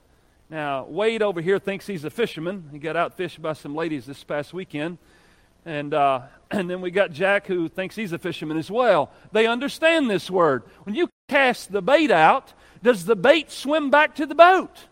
Now, 0.51 0.85
Wade 0.85 1.23
over 1.23 1.41
here 1.41 1.57
thinks 1.57 1.87
he's 1.87 2.03
a 2.03 2.11
fisherman. 2.11 2.69
He 2.71 2.77
got 2.77 2.95
outfished 2.95 3.41
by 3.41 3.53
some 3.53 3.73
ladies 3.73 4.05
this 4.05 4.23
past 4.23 4.53
weekend. 4.53 4.99
And, 5.65 5.93
uh, 5.93 6.21
and 6.51 6.69
then 6.69 6.81
we 6.81 6.91
got 6.91 7.11
Jack 7.11 7.47
who 7.47 7.69
thinks 7.69 7.95
he's 7.95 8.13
a 8.13 8.19
fisherman 8.19 8.57
as 8.57 8.71
well. 8.71 9.11
They 9.31 9.47
understand 9.47 10.09
this 10.09 10.29
word. 10.29 10.63
When 10.83 10.95
you 10.95 11.09
cast 11.27 11.71
the 11.71 11.81
bait 11.81 12.11
out, 12.11 12.53
does 12.81 13.05
the 13.05 13.15
bait 13.15 13.51
swim 13.51 13.89
back 13.89 14.15
to 14.15 14.25
the 14.25 14.35
boat? 14.35 14.85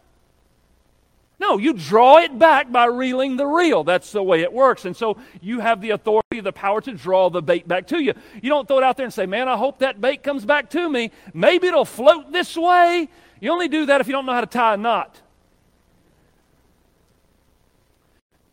No, 1.39 1.59
you 1.59 1.73
draw 1.73 2.17
it 2.17 2.37
back 2.37 2.71
by 2.71 2.85
reeling 2.85 3.37
the 3.37 3.45
reel. 3.45 3.83
That's 3.83 4.11
the 4.11 4.23
way 4.23 4.41
it 4.41 4.51
works. 4.51 4.85
And 4.85 4.97
so 4.97 5.17
you 5.39 5.59
have 5.59 5.81
the 5.81 5.91
authority, 5.91 6.39
the 6.41 6.51
power 6.51 6.81
to 6.81 6.93
draw 6.93 7.29
the 7.29 7.43
bait 7.43 7.67
back 7.67 7.87
to 7.87 8.01
you. 8.01 8.13
You 8.41 8.49
don't 8.49 8.67
throw 8.67 8.79
it 8.79 8.83
out 8.83 8.97
there 8.97 9.05
and 9.05 9.13
say, 9.13 9.27
Man, 9.27 9.47
I 9.47 9.55
hope 9.55 9.79
that 9.79 10.01
bait 10.01 10.23
comes 10.23 10.45
back 10.45 10.71
to 10.71 10.89
me. 10.89 11.11
Maybe 11.35 11.67
it'll 11.67 11.85
float 11.85 12.31
this 12.31 12.57
way. 12.57 13.07
You 13.39 13.51
only 13.51 13.67
do 13.67 13.85
that 13.85 14.01
if 14.01 14.07
you 14.07 14.13
don't 14.13 14.25
know 14.25 14.33
how 14.33 14.41
to 14.41 14.47
tie 14.47 14.73
a 14.73 14.77
knot. 14.77 15.21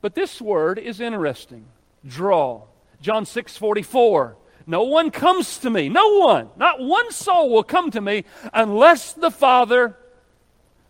But 0.02 0.14
this 0.14 0.38
word 0.38 0.78
is 0.78 1.00
interesting 1.00 1.64
draw. 2.06 2.62
John 3.00 3.26
6 3.26 3.56
44. 3.56 4.36
No 4.66 4.84
one 4.84 5.10
comes 5.10 5.58
to 5.58 5.70
me, 5.70 5.88
no 5.90 6.18
one, 6.18 6.48
not 6.56 6.80
one 6.80 7.10
soul 7.12 7.50
will 7.50 7.62
come 7.62 7.90
to 7.90 8.00
me 8.00 8.24
unless 8.52 9.12
the 9.12 9.30
Father 9.30 9.94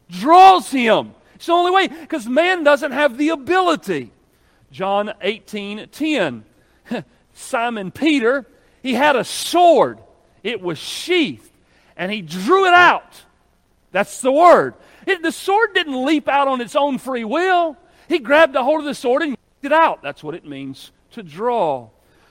draws 0.08 0.70
him. 0.70 1.14
It's 1.34 1.46
the 1.46 1.52
only 1.52 1.72
way, 1.72 1.88
because 1.88 2.28
man 2.28 2.62
doesn't 2.62 2.92
have 2.92 3.18
the 3.18 3.30
ability. 3.30 4.12
John 4.70 5.12
18 5.20 5.88
10. 5.88 6.44
Simon 7.34 7.90
Peter, 7.90 8.46
he 8.80 8.94
had 8.94 9.16
a 9.16 9.24
sword, 9.24 9.98
it 10.44 10.60
was 10.60 10.78
sheathed, 10.78 11.50
and 11.96 12.12
he 12.12 12.22
drew 12.22 12.66
it 12.66 12.74
out. 12.74 13.22
That's 13.90 14.20
the 14.20 14.30
word. 14.30 14.74
It, 15.04 15.22
the 15.22 15.32
sword 15.32 15.74
didn't 15.74 16.04
leap 16.04 16.28
out 16.28 16.46
on 16.46 16.60
its 16.60 16.76
own 16.76 16.98
free 16.98 17.24
will. 17.24 17.76
He 18.08 18.20
grabbed 18.20 18.54
a 18.54 18.62
hold 18.62 18.80
of 18.80 18.86
the 18.86 18.94
sword 18.94 19.22
and 19.22 19.36
it 19.62 19.72
out. 19.72 20.02
That's 20.02 20.22
what 20.22 20.34
it 20.34 20.44
means 20.44 20.92
to 21.14 21.22
draw. 21.22 21.88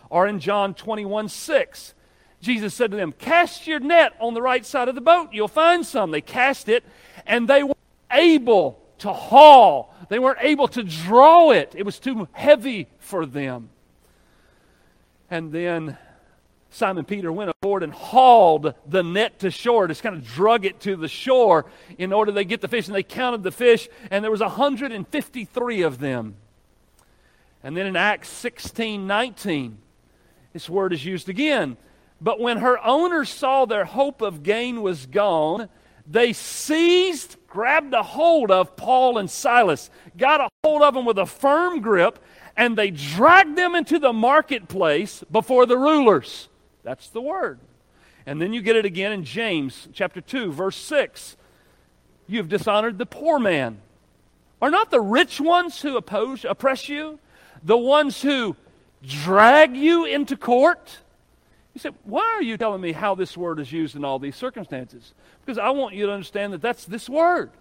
Or 0.09 0.27
in 0.27 0.39
John 0.39 0.73
21 0.73 1.29
6, 1.29 1.93
Jesus 2.41 2.73
said 2.73 2.91
to 2.91 2.97
them, 2.97 3.13
Cast 3.13 3.67
your 3.67 3.79
net 3.79 4.13
on 4.19 4.33
the 4.33 4.41
right 4.41 4.65
side 4.65 4.89
of 4.89 4.95
the 4.95 5.01
boat, 5.01 5.29
you'll 5.31 5.47
find 5.47 5.85
some. 5.85 6.11
They 6.11 6.21
cast 6.21 6.69
it, 6.69 6.83
and 7.25 7.47
they 7.47 7.63
were 7.63 7.75
able 8.11 8.79
to 8.99 9.11
haul. 9.11 9.93
They 10.09 10.19
weren't 10.19 10.39
able 10.41 10.67
to 10.69 10.83
draw 10.83 11.51
it, 11.51 11.73
it 11.75 11.85
was 11.85 11.99
too 11.99 12.27
heavy 12.31 12.87
for 12.99 13.25
them. 13.25 13.69
And 15.29 15.51
then 15.51 15.97
Simon 16.69 17.05
Peter 17.05 17.31
went 17.31 17.49
aboard 17.49 17.83
and 17.83 17.93
hauled 17.93 18.73
the 18.87 19.03
net 19.03 19.39
to 19.39 19.51
shore, 19.51 19.87
just 19.87 20.03
kind 20.03 20.15
of 20.15 20.25
drug 20.25 20.65
it 20.65 20.79
to 20.81 20.95
the 20.95 21.07
shore 21.07 21.65
in 21.97 22.11
order 22.11 22.31
to 22.31 22.43
get 22.43 22.61
the 22.61 22.67
fish. 22.67 22.87
And 22.87 22.95
they 22.95 23.03
counted 23.03 23.43
the 23.43 23.51
fish, 23.51 23.87
and 24.11 24.23
there 24.23 24.31
was 24.31 24.41
153 24.41 25.81
of 25.83 25.99
them. 25.99 26.35
And 27.63 27.75
then 27.77 27.85
in 27.85 27.95
Acts 27.95 28.29
16 28.29 29.07
19, 29.07 29.77
this 30.51 30.69
word 30.69 30.93
is 30.93 31.05
used 31.05 31.29
again. 31.29 31.77
But 32.21 32.39
when 32.39 32.57
her 32.57 32.77
owners 32.85 33.29
saw 33.29 33.65
their 33.65 33.85
hope 33.85 34.21
of 34.21 34.43
gain 34.43 34.81
was 34.81 35.05
gone, 35.05 35.69
they 36.05 36.33
seized, 36.33 37.37
grabbed 37.47 37.93
a 37.93 38.03
hold 38.03 38.51
of 38.51 38.75
Paul 38.75 39.17
and 39.17 39.29
Silas, 39.29 39.89
got 40.17 40.41
a 40.41 40.49
hold 40.63 40.81
of 40.81 40.93
them 40.93 41.05
with 41.05 41.17
a 41.17 41.25
firm 41.25 41.81
grip, 41.81 42.19
and 42.55 42.77
they 42.77 42.91
dragged 42.91 43.57
them 43.57 43.75
into 43.75 43.99
the 43.99 44.13
marketplace 44.13 45.23
before 45.31 45.65
the 45.65 45.77
rulers. 45.77 46.49
That's 46.83 47.09
the 47.09 47.21
word. 47.21 47.59
And 48.25 48.41
then 48.41 48.53
you 48.53 48.61
get 48.61 48.75
it 48.75 48.85
again 48.85 49.11
in 49.11 49.23
James 49.23 49.89
chapter 49.93 50.21
2, 50.21 50.51
verse 50.51 50.77
6. 50.77 51.35
You 52.27 52.37
have 52.37 52.49
dishonored 52.49 52.97
the 52.97 53.05
poor 53.05 53.39
man. 53.39 53.79
Are 54.61 54.71
not 54.71 54.91
the 54.91 55.01
rich 55.01 55.41
ones 55.41 55.81
who 55.81 55.97
oppose, 55.97 56.45
oppress 56.45 56.87
you? 56.87 57.19
The 57.63 57.77
ones 57.77 58.21
who 58.21 58.55
drag 59.01 59.75
you 59.75 60.05
into 60.05 60.37
court. 60.37 60.99
You 61.73 61.79
said, 61.79 61.95
Why 62.03 62.23
are 62.35 62.41
you 62.41 62.57
telling 62.57 62.81
me 62.81 62.91
how 62.91 63.15
this 63.15 63.35
word 63.35 63.59
is 63.59 63.71
used 63.71 63.95
in 63.95 64.05
all 64.05 64.19
these 64.19 64.35
circumstances? 64.35 65.13
Because 65.43 65.57
I 65.57 65.69
want 65.69 65.95
you 65.95 66.05
to 66.05 66.11
understand 66.11 66.53
that 66.53 66.61
that's 66.61 66.85
this 66.85 67.09
word. 67.09 67.51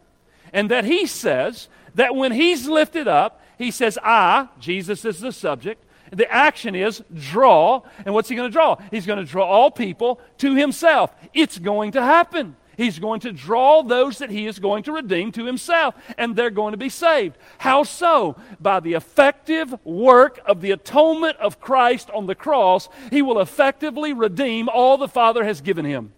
And 0.53 0.71
that 0.71 0.85
he 0.85 1.07
says 1.07 1.69
that 1.95 2.15
when 2.15 2.33
he's 2.33 2.69
lifted 2.69 3.09
up, 3.09 3.41
he 3.59 3.71
says, 3.71 3.99
I, 4.03 4.49
Jesus 4.59 5.05
is 5.05 5.21
the 5.21 5.33
subject. 5.33 5.85
The 6.11 6.31
action 6.31 6.75
is 6.75 7.03
draw. 7.15 7.83
And 8.05 8.15
what's 8.15 8.29
he 8.29 8.37
going 8.37 8.51
to 8.51 8.53
draw? 8.53 8.77
He's 8.91 9.07
going 9.07 9.19
to 9.19 9.25
draw 9.25 9.47
all 9.47 9.71
people 9.71 10.21
to 10.39 10.55
himself. 10.55 11.15
It's 11.33 11.59
going 11.59 11.93
to 11.93 12.03
happen. 12.03 12.57
He's 12.77 12.99
going 12.99 13.21
to 13.21 13.33
draw 13.33 13.83
those 13.83 14.19
that 14.19 14.31
he 14.31 14.47
is 14.47 14.59
going 14.59 14.83
to 14.85 14.93
redeem 14.93 15.33
to 15.33 15.45
himself, 15.45 15.95
and 16.17 16.35
they're 16.35 16.51
going 16.51 16.73
to 16.73 16.79
be 16.79 16.89
saved. 16.89 17.37
How 17.59 17.83
so? 17.83 18.37
By 18.61 18.81
the 18.81 18.95
effective 18.95 19.75
work 19.85 20.41
of 20.47 20.61
the 20.61 20.71
atonement 20.71 21.37
of 21.39 21.61
Christ 21.61 22.11
on 22.11 22.27
the 22.27 22.35
cross, 22.35 22.89
he 23.11 23.23
will 23.23 23.41
effectively 23.41 24.13
redeem 24.13 24.69
all 24.69 24.97
the 24.97 25.09
Father 25.09 25.45
has 25.45 25.61
given 25.61 25.85
him. 25.85 26.13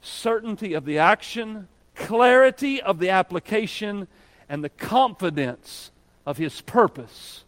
Certainty 0.00 0.74
of 0.74 0.84
the 0.84 0.98
action, 0.98 1.68
clarity 1.94 2.80
of 2.80 2.98
the 2.98 3.10
application, 3.10 4.06
and 4.48 4.62
the 4.62 4.68
confidence 4.68 5.90
of 6.26 6.36
his 6.36 6.60
purpose 6.60 7.44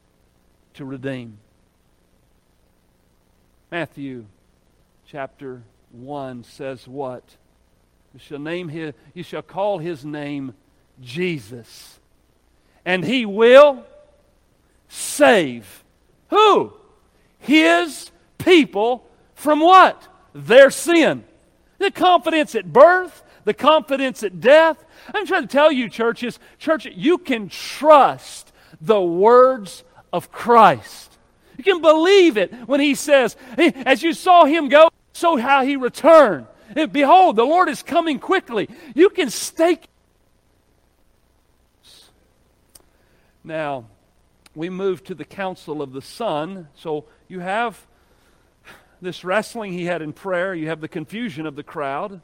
to 0.75 0.85
redeem. 0.85 1.39
Matthew 3.71 4.27
chapter 5.07 5.63
1 5.97 6.45
says 6.45 6.87
what? 6.87 7.23
You 8.13 8.21
shall 8.21 8.39
name 8.39 8.69
his, 8.69 8.95
you 9.15 9.23
shall 9.23 9.43
call 9.43 9.79
his 9.79 10.05
name 10.05 10.55
Jesus. 11.01 11.99
And 12.85 13.05
he 13.05 13.27
will 13.27 13.85
save 14.89 15.85
who? 16.29 16.73
His 17.39 18.11
people 18.39 19.07
from 19.35 19.61
what? 19.61 20.07
Their 20.35 20.71
sin. 20.71 21.25
The 21.79 21.91
confidence 21.91 22.55
at 22.55 22.73
birth, 22.73 23.23
the 23.45 23.55
confidence 23.55 24.23
at 24.23 24.41
death. 24.41 24.83
I'm 25.15 25.27
trying 25.27 25.43
to 25.43 25.49
tell 25.49 25.71
you, 25.71 25.89
churches, 25.89 26.39
church, 26.59 26.87
you 26.87 27.19
can 27.19 27.49
trust 27.49 28.53
the 28.81 29.01
words 29.01 29.85
of 30.13 30.33
Christ. 30.33 31.17
You 31.57 31.65
can 31.65 31.81
believe 31.81 32.37
it 32.37 32.53
when 32.67 32.81
he 32.81 32.95
says, 32.95 33.37
as 33.57 34.03
you 34.03 34.13
saw 34.13 34.45
him 34.45 34.69
go, 34.69 34.91
so 35.17 35.37
how 35.37 35.65
he 35.65 35.77
returned. 35.77 36.47
And 36.75 36.93
behold, 36.93 37.37
the 37.37 37.45
Lord 37.45 37.69
is 37.69 37.83
coming 37.83 38.19
quickly. 38.19 38.69
You 38.95 39.09
can 39.09 39.31
stake. 39.31 39.89
Now, 43.43 43.87
we 44.55 44.69
move 44.69 45.05
to 45.05 45.15
the 45.15 45.25
counsel 45.25 45.81
of 45.81 45.93
the 45.93 46.03
Son. 46.03 46.69
So 46.75 47.05
you 47.29 47.41
have 47.41 47.87
this 49.01 49.25
wrestling 49.25 49.73
he 49.73 49.85
had 49.85 50.03
in 50.03 50.13
prayer, 50.13 50.55
you 50.55 50.69
have 50.69 50.81
the 50.81 50.89
confusion 50.89 51.47
of 51.47 51.55
the 51.55 51.63
crowd. 51.63 52.21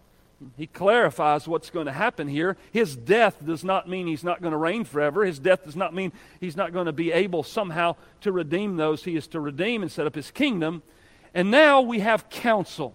He 0.57 0.67
clarifies 0.67 1.47
what's 1.47 1.71
going 1.71 1.87
to 1.87 1.93
happen 1.93 2.27
here. 2.27 2.57
His 2.73 2.97
death 2.97 3.37
does 3.45 3.63
not 3.63 3.89
mean 3.89 4.09
he's 4.09 4.25
not 4.25 4.43
going 4.43 4.51
to 4.51 4.59
reign 4.59 4.85
forever. 4.85 5.25
His 5.25 5.39
death 5.39 5.65
does 5.65 5.77
not 5.77 5.95
mean 5.95 6.13
he's 6.41 6.57
not 6.57 6.73
going 6.73 6.87
to 6.87 6.93
be 6.93 7.13
able 7.13 7.45
somehow 7.45 7.95
to 8.23 8.33
redeem 8.33 8.77
those 8.77 9.05
he 9.05 9.15
is 9.15 9.29
to 9.29 9.41
redeem 9.41 9.83
and 9.83 9.93
set 9.93 10.07
up 10.07 10.17
his 10.17 10.33
kingdom. 10.33 10.83
And 11.35 11.51
now 11.51 11.81
we 11.81 12.01
have 12.01 12.29
counsel. 12.29 12.95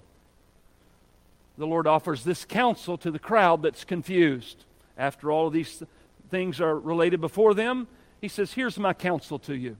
The 1.57 1.65
Lord 1.65 1.87
offers 1.87 2.23
this 2.23 2.45
counsel 2.45 2.97
to 2.99 3.09
the 3.09 3.19
crowd 3.19 3.63
that's 3.63 3.83
confused. 3.83 4.63
After 4.97 5.31
all 5.31 5.47
of 5.47 5.53
these 5.53 5.81
things 6.29 6.61
are 6.61 6.77
related 6.77 7.19
before 7.19 7.53
them, 7.53 7.87
He 8.21 8.27
says, 8.27 8.53
Here's 8.53 8.77
my 8.77 8.93
counsel 8.93 9.39
to 9.39 9.55
you. 9.55 9.77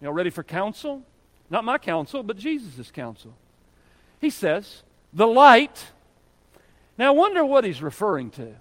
You 0.00 0.08
all 0.08 0.14
ready 0.14 0.30
for 0.30 0.42
counsel? 0.42 1.02
Not 1.48 1.64
my 1.64 1.78
counsel, 1.78 2.22
but 2.22 2.36
Jesus' 2.36 2.90
counsel. 2.90 3.34
He 4.20 4.30
says, 4.30 4.82
The 5.12 5.26
light. 5.26 5.86
Now, 6.98 7.08
I 7.08 7.10
wonder 7.10 7.44
what 7.44 7.64
He's 7.64 7.82
referring 7.82 8.30
to. 8.32 8.54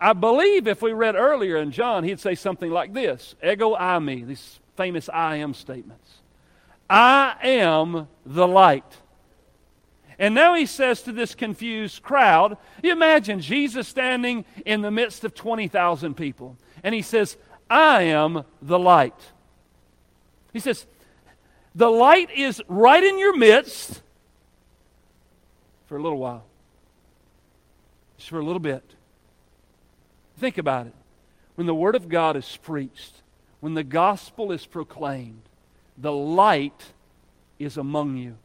I 0.00 0.12
believe 0.12 0.66
if 0.66 0.82
we 0.82 0.92
read 0.92 1.14
earlier 1.14 1.56
in 1.56 1.70
John, 1.70 2.04
he'd 2.04 2.20
say 2.20 2.34
something 2.34 2.70
like 2.70 2.92
this 2.92 3.34
Ego 3.42 3.76
eimi, 3.76 4.26
these 4.26 4.58
famous 4.76 5.08
I 5.08 5.36
am 5.36 5.54
statements. 5.54 6.19
I 6.90 7.36
am 7.42 8.08
the 8.26 8.48
light. 8.48 8.98
And 10.18 10.34
now 10.34 10.54
he 10.54 10.66
says 10.66 11.00
to 11.02 11.12
this 11.12 11.34
confused 11.34 12.02
crowd, 12.02 12.58
you 12.82 12.92
imagine 12.92 13.40
Jesus 13.40 13.88
standing 13.88 14.44
in 14.66 14.82
the 14.82 14.90
midst 14.90 15.24
of 15.24 15.34
20,000 15.34 16.14
people, 16.14 16.58
and 16.82 16.94
he 16.94 17.00
says, 17.00 17.38
I 17.70 18.02
am 18.02 18.44
the 18.60 18.78
light. 18.78 19.14
He 20.52 20.58
says, 20.58 20.84
the 21.74 21.88
light 21.88 22.30
is 22.32 22.60
right 22.66 23.02
in 23.02 23.18
your 23.18 23.36
midst 23.36 24.02
for 25.86 25.96
a 25.96 26.02
little 26.02 26.18
while, 26.18 26.44
just 28.18 28.28
for 28.28 28.40
a 28.40 28.44
little 28.44 28.60
bit. 28.60 28.84
Think 30.38 30.58
about 30.58 30.88
it. 30.88 30.94
When 31.54 31.66
the 31.66 31.74
Word 31.74 31.94
of 31.94 32.08
God 32.08 32.36
is 32.36 32.58
preached, 32.60 33.22
when 33.60 33.74
the 33.74 33.84
gospel 33.84 34.50
is 34.52 34.66
proclaimed, 34.66 35.42
the 36.00 36.12
light 36.12 36.92
is 37.58 37.76
among 37.76 38.16
you. 38.16 38.36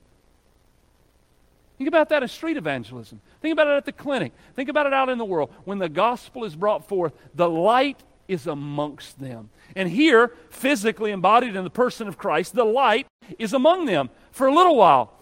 Think 1.77 1.87
about 1.87 2.09
that 2.09 2.23
as 2.23 2.31
street 2.31 2.57
evangelism. 2.57 3.19
Think 3.41 3.53
about 3.53 3.67
it 3.67 3.77
at 3.77 3.85
the 3.85 3.91
clinic. 3.91 4.31
Think 4.55 4.69
about 4.69 4.85
it 4.85 4.93
out 4.93 5.09
in 5.09 5.17
the 5.17 5.25
world. 5.25 5.51
When 5.65 5.77
the 5.77 5.89
gospel 5.89 6.45
is 6.45 6.55
brought 6.55 6.87
forth, 6.87 7.13
the 7.33 7.49
light 7.49 8.01
is 8.27 8.47
amongst 8.47 9.19
them. 9.19 9.49
And 9.75 9.89
here, 9.89 10.33
physically 10.49 11.11
embodied 11.11 11.55
in 11.55 11.63
the 11.63 11.69
person 11.69 12.07
of 12.07 12.17
Christ, 12.17 12.55
the 12.55 12.63
light 12.63 13.07
is 13.37 13.53
among 13.53 13.85
them 13.85 14.09
for 14.31 14.47
a 14.47 14.53
little 14.53 14.75
while. 14.75 15.13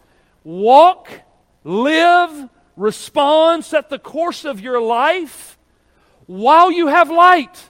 Walk, 0.43 1.10
live, 1.63 2.50
respond, 2.76 3.65
set 3.65 3.89
the 3.89 4.00
course 4.00 4.46
of 4.46 4.60
your 4.60 4.80
life 4.80 5.58
while 6.28 6.72
you 6.72 6.88
have 6.88 7.10
light. 7.10 7.69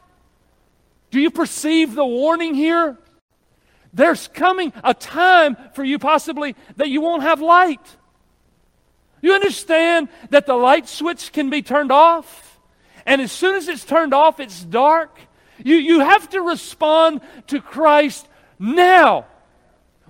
Do 1.09 1.19
you 1.19 1.31
perceive 1.31 1.95
the 1.95 2.05
warning 2.05 2.53
here? 2.53 2.97
There's 3.93 4.27
coming 4.27 4.73
a 4.83 4.93
time 4.93 5.55
for 5.73 5.83
you 5.83 5.99
possibly 5.99 6.55
that 6.77 6.89
you 6.89 7.01
won't 7.01 7.23
have 7.23 7.41
light. 7.41 7.97
You 9.21 9.33
understand 9.33 10.09
that 10.31 10.45
the 10.45 10.55
light 10.55 10.87
switch 10.87 11.31
can 11.31 11.49
be 11.49 11.61
turned 11.61 11.91
off? 11.91 12.59
And 13.05 13.21
as 13.21 13.31
soon 13.31 13.55
as 13.55 13.67
it's 13.67 13.85
turned 13.85 14.13
off, 14.13 14.39
it's 14.39 14.63
dark. 14.63 15.17
You, 15.63 15.75
you 15.75 15.99
have 15.99 16.29
to 16.31 16.41
respond 16.41 17.21
to 17.47 17.61
Christ 17.61 18.27
now 18.59 19.27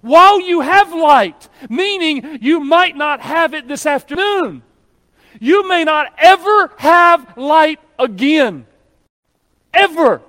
while 0.02 0.42
you 0.42 0.62
have 0.62 0.94
light, 0.94 1.48
meaning 1.70 2.40
you 2.42 2.60
might 2.60 2.96
not 2.96 3.22
have 3.22 3.54
it 3.54 3.68
this 3.68 3.86
afternoon. 3.86 4.62
You 5.40 5.68
may 5.68 5.84
not 5.84 6.14
ever 6.18 6.72
have 6.78 7.38
light 7.38 7.80
again. 7.98 8.66
Ever. 9.74 10.22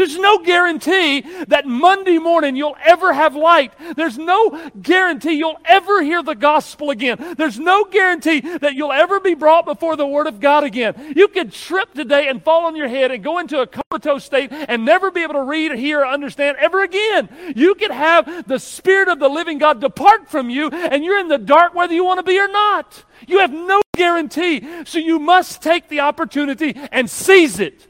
There's 0.00 0.16
no 0.16 0.38
guarantee 0.38 1.20
that 1.48 1.66
Monday 1.66 2.16
morning 2.16 2.56
you'll 2.56 2.78
ever 2.82 3.12
have 3.12 3.36
light. 3.36 3.74
There's 3.96 4.16
no 4.16 4.70
guarantee 4.80 5.32
you'll 5.32 5.60
ever 5.66 6.02
hear 6.02 6.22
the 6.22 6.34
gospel 6.34 6.88
again. 6.88 7.34
There's 7.36 7.58
no 7.58 7.84
guarantee 7.84 8.40
that 8.40 8.72
you'll 8.72 8.92
ever 8.92 9.20
be 9.20 9.34
brought 9.34 9.66
before 9.66 9.96
the 9.96 10.06
Word 10.06 10.26
of 10.26 10.40
God 10.40 10.64
again. 10.64 11.12
You 11.14 11.28
could 11.28 11.52
trip 11.52 11.92
today 11.92 12.28
and 12.28 12.42
fall 12.42 12.64
on 12.64 12.76
your 12.76 12.88
head 12.88 13.10
and 13.10 13.22
go 13.22 13.40
into 13.40 13.60
a 13.60 13.66
comatose 13.66 14.24
state 14.24 14.50
and 14.50 14.86
never 14.86 15.10
be 15.10 15.22
able 15.22 15.34
to 15.34 15.42
read, 15.42 15.72
hear, 15.72 16.00
or 16.00 16.06
understand 16.06 16.56
ever 16.58 16.82
again. 16.82 17.28
You 17.54 17.74
could 17.74 17.90
have 17.90 18.48
the 18.48 18.58
Spirit 18.58 19.08
of 19.08 19.18
the 19.18 19.28
living 19.28 19.58
God 19.58 19.82
depart 19.82 20.30
from 20.30 20.48
you 20.48 20.70
and 20.70 21.04
you're 21.04 21.18
in 21.18 21.28
the 21.28 21.36
dark 21.36 21.74
whether 21.74 21.92
you 21.92 22.04
want 22.04 22.20
to 22.20 22.24
be 22.24 22.40
or 22.40 22.48
not. 22.48 23.04
You 23.28 23.40
have 23.40 23.52
no 23.52 23.82
guarantee. 23.94 24.66
So 24.86 24.98
you 24.98 25.18
must 25.18 25.60
take 25.60 25.88
the 25.90 26.00
opportunity 26.00 26.74
and 26.90 27.10
seize 27.10 27.60
it. 27.60 27.86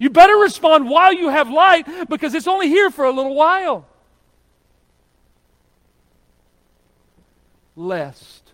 You 0.00 0.08
better 0.08 0.34
respond 0.36 0.88
while 0.88 1.12
you 1.12 1.28
have 1.28 1.50
light 1.50 1.86
because 2.08 2.34
it's 2.34 2.48
only 2.48 2.68
here 2.68 2.90
for 2.90 3.04
a 3.04 3.12
little 3.12 3.34
while. 3.34 3.86
Lest 7.76 8.52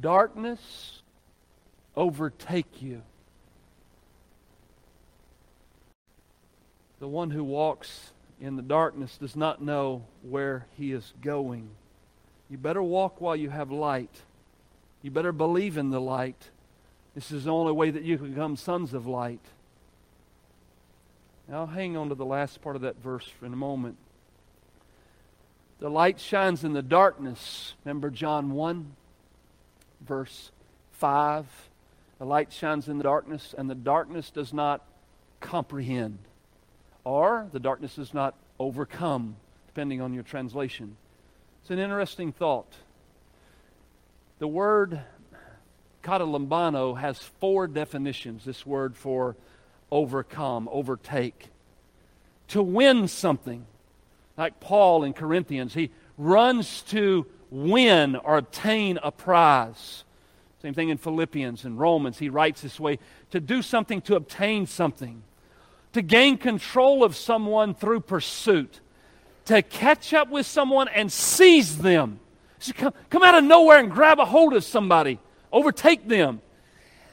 darkness 0.00 1.02
overtake 1.94 2.80
you. 2.80 3.02
The 6.98 7.08
one 7.08 7.30
who 7.30 7.44
walks 7.44 8.12
in 8.40 8.56
the 8.56 8.62
darkness 8.62 9.18
does 9.18 9.36
not 9.36 9.60
know 9.60 10.04
where 10.22 10.66
he 10.78 10.92
is 10.92 11.12
going. 11.20 11.68
You 12.48 12.56
better 12.56 12.82
walk 12.82 13.20
while 13.20 13.36
you 13.36 13.50
have 13.50 13.70
light. 13.70 14.22
You 15.02 15.10
better 15.10 15.32
believe 15.32 15.76
in 15.76 15.90
the 15.90 16.00
light. 16.00 16.48
This 17.14 17.32
is 17.32 17.44
the 17.44 17.50
only 17.50 17.72
way 17.72 17.90
that 17.90 18.02
you 18.02 18.18
can 18.18 18.30
become 18.30 18.56
sons 18.56 18.94
of 18.94 19.06
light. 19.06 19.40
Now, 21.48 21.60
I'll 21.60 21.66
hang 21.66 21.96
on 21.96 22.08
to 22.10 22.14
the 22.14 22.24
last 22.24 22.62
part 22.62 22.76
of 22.76 22.82
that 22.82 23.02
verse 23.02 23.26
for 23.26 23.46
a 23.46 23.50
moment. 23.50 23.96
The 25.80 25.88
light 25.88 26.20
shines 26.20 26.62
in 26.62 26.74
the 26.74 26.82
darkness. 26.82 27.74
Remember 27.84 28.10
John 28.10 28.52
1, 28.52 28.94
verse 30.06 30.52
5? 30.92 31.46
The 32.18 32.26
light 32.26 32.52
shines 32.52 32.88
in 32.88 32.98
the 32.98 33.04
darkness, 33.04 33.54
and 33.56 33.68
the 33.68 33.74
darkness 33.74 34.30
does 34.30 34.52
not 34.52 34.84
comprehend, 35.40 36.18
or 37.02 37.48
the 37.50 37.58
darkness 37.58 37.96
does 37.96 38.12
not 38.12 38.34
overcome, 38.58 39.36
depending 39.66 40.02
on 40.02 40.12
your 40.12 40.22
translation. 40.22 40.96
It's 41.62 41.70
an 41.70 41.78
interesting 41.78 42.30
thought. 42.30 42.72
The 44.38 44.46
word 44.46 45.00
katalambano 46.02 46.98
has 46.98 47.18
four 47.18 47.66
definitions, 47.66 48.44
this 48.44 48.64
word 48.64 48.96
for 48.96 49.36
overcome, 49.90 50.68
overtake. 50.72 51.48
To 52.48 52.62
win 52.62 53.08
something. 53.08 53.66
Like 54.36 54.60
Paul 54.60 55.04
in 55.04 55.12
Corinthians, 55.12 55.74
he 55.74 55.90
runs 56.16 56.82
to 56.82 57.26
win 57.50 58.16
or 58.16 58.38
obtain 58.38 58.98
a 59.02 59.10
prize. 59.10 60.04
Same 60.62 60.74
thing 60.74 60.90
in 60.90 60.98
Philippians 60.98 61.64
and 61.64 61.78
Romans. 61.78 62.18
He 62.18 62.28
writes 62.28 62.62
this 62.62 62.78
way 62.78 62.98
to 63.30 63.40
do 63.40 63.62
something 63.62 64.00
to 64.02 64.16
obtain 64.16 64.66
something, 64.66 65.22
to 65.92 66.02
gain 66.02 66.38
control 66.38 67.02
of 67.02 67.16
someone 67.16 67.74
through 67.74 68.00
pursuit, 68.00 68.80
to 69.46 69.62
catch 69.62 70.12
up 70.12 70.30
with 70.30 70.46
someone 70.46 70.88
and 70.88 71.10
seize 71.10 71.78
them. 71.78 72.20
So 72.58 72.72
come, 72.74 72.94
come 73.08 73.22
out 73.22 73.34
of 73.34 73.44
nowhere 73.44 73.78
and 73.78 73.90
grab 73.90 74.20
a 74.20 74.26
hold 74.26 74.52
of 74.52 74.64
somebody, 74.64 75.18
overtake 75.52 76.06
them. 76.08 76.40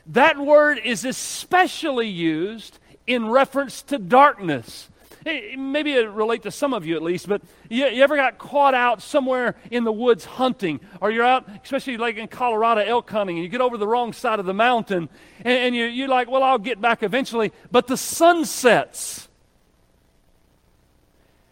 That 0.08 0.38
word 0.38 0.80
is 0.84 1.04
especially 1.04 2.08
used 2.08 2.80
in 3.06 3.30
reference 3.30 3.82
to 3.84 3.98
darkness. 3.98 4.90
Maybe 5.26 5.94
it 5.94 6.10
relate 6.10 6.44
to 6.44 6.52
some 6.52 6.74
of 6.74 6.86
you 6.86 6.96
at 6.96 7.04
least, 7.04 7.28
but 7.28 7.42
you, 7.70 7.86
you, 7.88 8.02
ever 8.02 8.16
got 8.16 8.38
caught 8.38 8.74
out 8.74 9.02
somewhere 9.02 9.56
in 9.70 9.84
the 9.84 9.92
woods 9.92 10.24
hunting, 10.24 10.80
or 11.02 11.12
you're 11.12 11.26
out, 11.26 11.46
especially 11.64 11.98
like 11.98 12.16
in 12.16 12.30
Colorado 12.30 12.82
elk 12.82 13.10
hunting, 13.10 13.36
and 13.36 13.44
you 13.44 13.50
get 13.50 13.60
over 13.60 13.78
the 13.78 13.88
wrong 13.88 14.14
side 14.14 14.40
of 14.40 14.46
the 14.46 14.54
mountain, 14.54 15.10
and, 15.40 15.58
and 15.58 15.76
you, 15.76 15.84
you're 15.84 16.08
like, 16.08 16.30
well, 16.30 16.44
I'll 16.44 16.58
get 16.58 16.80
back 16.80 17.04
eventually, 17.04 17.52
but 17.72 17.88
the 17.88 17.98
sun 17.98 18.46
sets. 18.46 19.28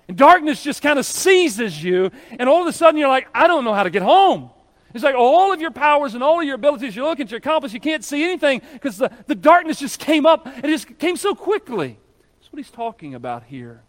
And 0.07 0.15
darkness 0.15 0.63
just 0.63 0.81
kind 0.81 0.97
of 0.97 1.05
seizes 1.05 1.83
you, 1.83 2.11
and 2.39 2.47
all 2.47 2.61
of 2.61 2.67
a 2.67 2.73
sudden 2.73 2.97
you're 2.97 3.09
like, 3.09 3.27
I 3.33 3.47
don't 3.47 3.65
know 3.65 3.73
how 3.73 3.83
to 3.83 3.89
get 3.89 4.03
home. 4.03 4.51
It's 4.95 5.03
like 5.03 5.13
all 5.13 5.51
of 5.51 5.59
your 5.59 5.71
powers 5.71 6.13
and 6.13 6.23
all 6.23 6.39
of 6.39 6.45
your 6.45 6.55
abilities, 6.55 6.95
you're 6.95 7.05
looking 7.05 7.27
to 7.27 7.35
accomplish, 7.35 7.73
you 7.73 7.81
can't 7.81 8.01
see 8.01 8.23
anything 8.23 8.61
because 8.71 8.97
the, 8.97 9.11
the 9.27 9.35
darkness 9.35 9.77
just 9.77 9.99
came 9.99 10.25
up 10.25 10.45
and 10.45 10.63
it 10.63 10.69
just 10.69 10.97
came 10.97 11.17
so 11.17 11.35
quickly. 11.35 11.97
That's 12.39 12.53
what 12.53 12.57
he's 12.57 12.71
talking 12.71 13.13
about 13.13 13.43
here. 13.43 13.83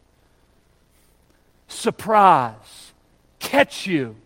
Surprise, 1.68 2.92
catch 3.38 3.86
you. 3.86 4.16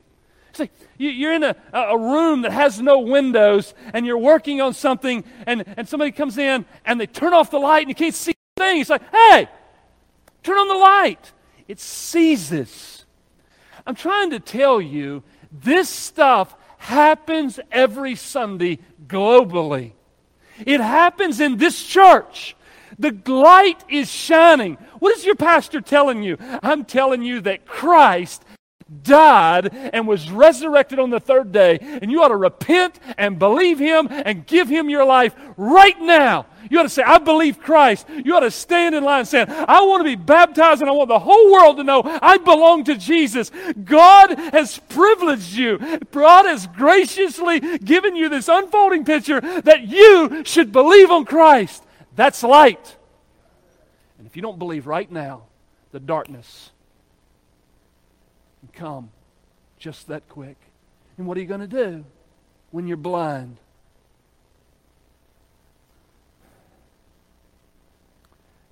It's 0.48 0.58
like 0.58 0.72
you're 0.96 1.34
in 1.34 1.42
a, 1.42 1.54
a 1.74 1.98
room 1.98 2.42
that 2.42 2.52
has 2.52 2.80
no 2.80 3.00
windows 3.00 3.74
and 3.92 4.06
you're 4.06 4.16
working 4.16 4.62
on 4.62 4.72
something 4.72 5.22
and, 5.46 5.66
and 5.76 5.86
somebody 5.86 6.12
comes 6.12 6.38
in 6.38 6.64
and 6.86 6.98
they 6.98 7.06
turn 7.06 7.34
off 7.34 7.50
the 7.50 7.58
light 7.58 7.80
and 7.80 7.90
you 7.90 7.94
can't 7.94 8.14
see 8.14 8.32
a 8.56 8.60
thing. 8.60 8.80
It's 8.80 8.88
like, 8.88 9.02
hey, 9.12 9.50
turn 10.42 10.56
on 10.56 10.68
the 10.68 10.74
light. 10.74 11.32
It 11.68 11.78
seizes. 11.78 13.04
I'm 13.86 13.94
trying 13.94 14.30
to 14.30 14.40
tell 14.40 14.80
you 14.80 15.22
this 15.52 15.90
stuff 15.90 16.56
happens 16.80 17.60
every 17.70 18.14
Sunday 18.14 18.78
globally. 19.06 19.92
It 20.64 20.80
happens 20.80 21.38
in 21.38 21.58
this 21.58 21.84
church. 21.84 22.56
The 22.98 23.12
light 23.26 23.84
is 23.88 24.10
shining. 24.10 24.76
What 24.98 25.16
is 25.16 25.24
your 25.24 25.36
pastor 25.36 25.80
telling 25.82 26.22
you? 26.22 26.38
I'm 26.62 26.84
telling 26.84 27.22
you 27.22 27.42
that 27.42 27.66
Christ 27.66 28.44
died 29.02 29.72
and 29.92 30.06
was 30.06 30.30
resurrected 30.30 30.98
on 30.98 31.10
the 31.10 31.20
third 31.20 31.52
day, 31.52 31.78
and 31.80 32.10
you 32.10 32.22
ought 32.22 32.28
to 32.28 32.36
repent 32.36 32.98
and 33.16 33.38
believe 33.38 33.78
him 33.78 34.08
and 34.10 34.46
give 34.46 34.68
him 34.68 34.88
your 34.88 35.04
life 35.04 35.34
right 35.56 36.00
now. 36.00 36.46
You 36.68 36.78
ought 36.78 36.84
to 36.84 36.88
say, 36.88 37.02
I 37.02 37.18
believe 37.18 37.58
Christ. 37.58 38.06
You 38.08 38.36
ought 38.36 38.40
to 38.40 38.50
stand 38.50 38.94
in 38.94 39.02
line 39.02 39.24
saying, 39.24 39.46
I 39.48 39.82
want 39.82 40.00
to 40.00 40.04
be 40.04 40.14
baptized 40.14 40.82
and 40.82 40.88
I 40.88 40.92
want 40.92 41.08
the 41.08 41.18
whole 41.18 41.52
world 41.52 41.78
to 41.78 41.84
know 41.84 42.02
I 42.04 42.38
belong 42.38 42.84
to 42.84 42.96
Jesus. 42.96 43.50
God 43.82 44.38
has 44.38 44.78
privileged 44.78 45.52
you. 45.52 45.78
God 46.12 46.44
has 46.46 46.68
graciously 46.68 47.78
given 47.78 48.14
you 48.14 48.28
this 48.28 48.48
unfolding 48.48 49.04
picture 49.04 49.40
that 49.40 49.88
you 49.88 50.44
should 50.44 50.70
believe 50.70 51.10
on 51.10 51.24
Christ. 51.24 51.82
That's 52.14 52.42
light. 52.42 52.96
And 54.18 54.26
if 54.26 54.36
you 54.36 54.42
don't 54.42 54.58
believe 54.58 54.86
right 54.86 55.10
now, 55.10 55.44
the 55.90 56.00
darkness 56.00 56.70
come 58.80 59.10
just 59.78 60.08
that 60.08 60.26
quick. 60.28 60.56
And 61.18 61.26
what 61.26 61.36
are 61.36 61.40
you 61.40 61.46
going 61.46 61.60
to 61.60 61.66
do 61.66 62.04
when 62.70 62.86
you're 62.86 62.96
blind? 62.96 63.58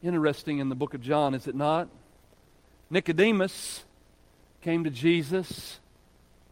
Interesting 0.02 0.60
in 0.60 0.70
the 0.70 0.74
book 0.74 0.94
of 0.94 1.02
John, 1.02 1.34
is 1.34 1.46
it 1.46 1.54
not? 1.54 1.88
Nicodemus 2.88 3.84
came 4.62 4.84
to 4.84 4.90
Jesus 4.90 5.78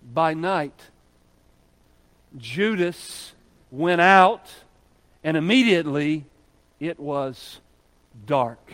by 0.02 0.34
night. 0.34 0.78
Judas 2.36 3.32
went 3.70 4.02
out, 4.02 4.50
and 5.24 5.34
immediately 5.34 6.26
it 6.78 7.00
was 7.00 7.60
dark. 8.26 8.72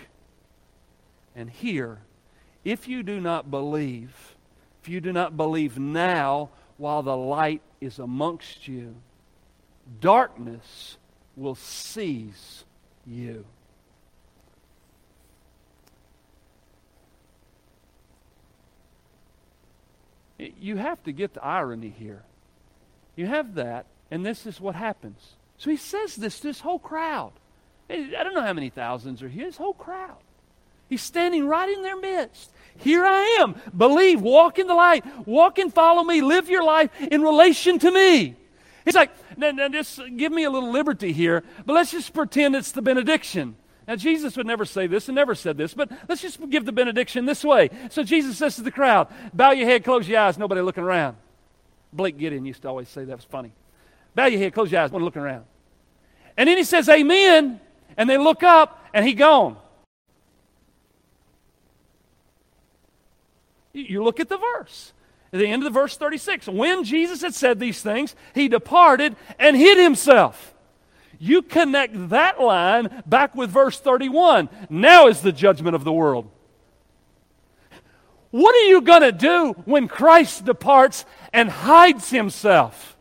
And 1.36 1.48
here, 1.48 2.00
if 2.64 2.88
you 2.88 3.04
do 3.04 3.20
not 3.20 3.48
believe, 3.48 4.31
if 4.82 4.88
you 4.88 5.00
do 5.00 5.12
not 5.12 5.36
believe 5.36 5.78
now 5.78 6.50
while 6.76 7.02
the 7.02 7.16
light 7.16 7.62
is 7.80 8.00
amongst 8.00 8.66
you, 8.66 8.96
darkness 10.00 10.96
will 11.36 11.54
seize 11.54 12.64
you. 13.06 13.44
You 20.38 20.76
have 20.76 21.02
to 21.04 21.12
get 21.12 21.34
the 21.34 21.44
irony 21.44 21.94
here. 21.96 22.24
You 23.14 23.26
have 23.26 23.54
that, 23.54 23.86
and 24.10 24.26
this 24.26 24.46
is 24.46 24.60
what 24.60 24.74
happens. 24.74 25.34
So 25.58 25.70
he 25.70 25.76
says 25.76 26.16
this 26.16 26.40
to 26.40 26.48
this 26.48 26.60
whole 26.60 26.80
crowd. 26.80 27.32
I 27.88 28.24
don't 28.24 28.34
know 28.34 28.42
how 28.42 28.52
many 28.52 28.70
thousands 28.70 29.22
are 29.22 29.28
here, 29.28 29.44
this 29.44 29.56
whole 29.56 29.74
crowd. 29.74 30.16
He's 30.88 31.02
standing 31.02 31.46
right 31.46 31.68
in 31.68 31.82
their 31.82 31.96
midst. 31.96 32.50
Here 32.76 33.04
I 33.04 33.38
am. 33.40 33.54
Believe, 33.76 34.20
walk 34.20 34.58
in 34.58 34.66
the 34.66 34.74
light, 34.74 35.04
walk 35.26 35.58
and 35.58 35.72
follow 35.72 36.02
me, 36.02 36.20
live 36.20 36.48
your 36.48 36.64
life 36.64 36.90
in 37.00 37.22
relation 37.22 37.78
to 37.80 37.90
me. 37.90 38.36
He's 38.84 38.94
like, 38.94 39.10
now, 39.36 39.50
now 39.50 39.68
just 39.68 40.00
give 40.16 40.32
me 40.32 40.44
a 40.44 40.50
little 40.50 40.72
liberty 40.72 41.12
here, 41.12 41.44
but 41.64 41.74
let's 41.74 41.90
just 41.90 42.12
pretend 42.12 42.56
it's 42.56 42.72
the 42.72 42.82
benediction. 42.82 43.56
Now, 43.86 43.96
Jesus 43.96 44.36
would 44.36 44.46
never 44.46 44.64
say 44.64 44.86
this 44.86 45.08
and 45.08 45.16
never 45.16 45.34
said 45.34 45.56
this, 45.56 45.74
but 45.74 45.90
let's 46.08 46.22
just 46.22 46.48
give 46.50 46.64
the 46.64 46.72
benediction 46.72 47.26
this 47.26 47.44
way. 47.44 47.70
So 47.90 48.04
Jesus 48.04 48.38
says 48.38 48.56
to 48.56 48.62
the 48.62 48.70
crowd, 48.70 49.08
Bow 49.34 49.50
your 49.50 49.66
head, 49.66 49.84
close 49.84 50.08
your 50.08 50.20
eyes, 50.20 50.38
nobody 50.38 50.60
looking 50.60 50.84
around. 50.84 51.16
Blake 51.92 52.16
Gideon 52.16 52.44
used 52.44 52.62
to 52.62 52.68
always 52.68 52.88
say 52.88 53.04
that 53.04 53.16
was 53.16 53.24
funny. 53.24 53.52
Bow 54.14 54.26
your 54.26 54.40
head, 54.40 54.54
close 54.54 54.70
your 54.70 54.80
eyes, 54.80 54.90
one 54.90 55.04
looking 55.04 55.22
around. 55.22 55.44
And 56.36 56.48
then 56.48 56.56
he 56.56 56.64
says, 56.64 56.88
Amen, 56.88 57.60
and 57.96 58.08
they 58.08 58.18
look 58.18 58.42
up, 58.42 58.86
and 58.94 59.06
he 59.06 59.14
gone. 59.14 59.56
You 63.72 64.02
look 64.02 64.20
at 64.20 64.28
the 64.28 64.38
verse. 64.38 64.92
At 65.32 65.38
the 65.38 65.46
end 65.46 65.62
of 65.62 65.72
the 65.72 65.80
verse 65.80 65.96
36, 65.96 66.46
when 66.48 66.84
Jesus 66.84 67.22
had 67.22 67.34
said 67.34 67.58
these 67.58 67.80
things, 67.80 68.14
he 68.34 68.48
departed 68.48 69.16
and 69.38 69.56
hid 69.56 69.78
himself. 69.78 70.54
You 71.18 71.40
connect 71.40 72.10
that 72.10 72.40
line 72.40 73.02
back 73.06 73.34
with 73.34 73.50
verse 73.50 73.78
31. 73.80 74.48
Now 74.68 75.06
is 75.06 75.22
the 75.22 75.32
judgment 75.32 75.74
of 75.74 75.84
the 75.84 75.92
world. 75.92 76.28
What 78.30 78.54
are 78.56 78.68
you 78.68 78.80
going 78.80 79.02
to 79.02 79.12
do 79.12 79.52
when 79.64 79.88
Christ 79.88 80.44
departs 80.44 81.04
and 81.32 81.48
hides 81.48 82.10
himself? 82.10 82.96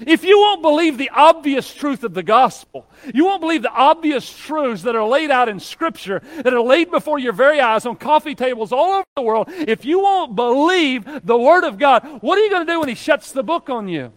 If 0.00 0.24
you 0.24 0.38
won't 0.38 0.62
believe 0.62 0.98
the 0.98 1.10
obvious 1.10 1.72
truth 1.72 2.02
of 2.02 2.14
the 2.14 2.22
gospel, 2.22 2.86
you 3.14 3.24
won't 3.24 3.40
believe 3.40 3.62
the 3.62 3.70
obvious 3.70 4.28
truths 4.36 4.82
that 4.82 4.96
are 4.96 5.06
laid 5.06 5.30
out 5.30 5.48
in 5.48 5.60
Scripture, 5.60 6.20
that 6.42 6.52
are 6.52 6.60
laid 6.60 6.90
before 6.90 7.18
your 7.18 7.32
very 7.32 7.60
eyes 7.60 7.86
on 7.86 7.96
coffee 7.96 8.34
tables 8.34 8.72
all 8.72 8.92
over 8.92 9.04
the 9.16 9.22
world, 9.22 9.48
if 9.48 9.84
you 9.84 10.00
won't 10.00 10.34
believe 10.34 11.04
the 11.24 11.38
Word 11.38 11.64
of 11.64 11.78
God, 11.78 12.22
what 12.22 12.38
are 12.38 12.42
you 12.42 12.50
going 12.50 12.66
to 12.66 12.72
do 12.72 12.80
when 12.80 12.88
He 12.88 12.96
shuts 12.96 13.32
the 13.32 13.44
book 13.44 13.70
on 13.70 13.86
you? 13.86 14.12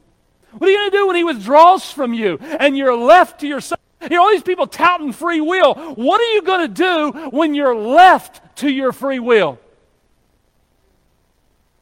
What 0.51 0.67
are 0.67 0.71
you 0.71 0.77
going 0.77 0.91
to 0.91 0.97
do 0.97 1.07
when 1.07 1.15
He 1.15 1.23
withdraws 1.23 1.91
from 1.91 2.13
you 2.13 2.37
and 2.37 2.75
you're 2.75 2.95
left 2.95 3.41
to 3.41 3.47
yourself? 3.47 3.79
You 4.01 4.09
know, 4.09 4.23
all 4.23 4.31
these 4.31 4.43
people 4.43 4.67
touting 4.67 5.11
free 5.11 5.41
will. 5.41 5.73
What 5.73 6.21
are 6.21 6.33
you 6.33 6.41
going 6.41 6.73
to 6.73 6.73
do 6.73 7.29
when 7.29 7.53
you're 7.53 7.75
left 7.75 8.57
to 8.57 8.69
your 8.69 8.91
free 8.91 9.19
will? 9.19 9.59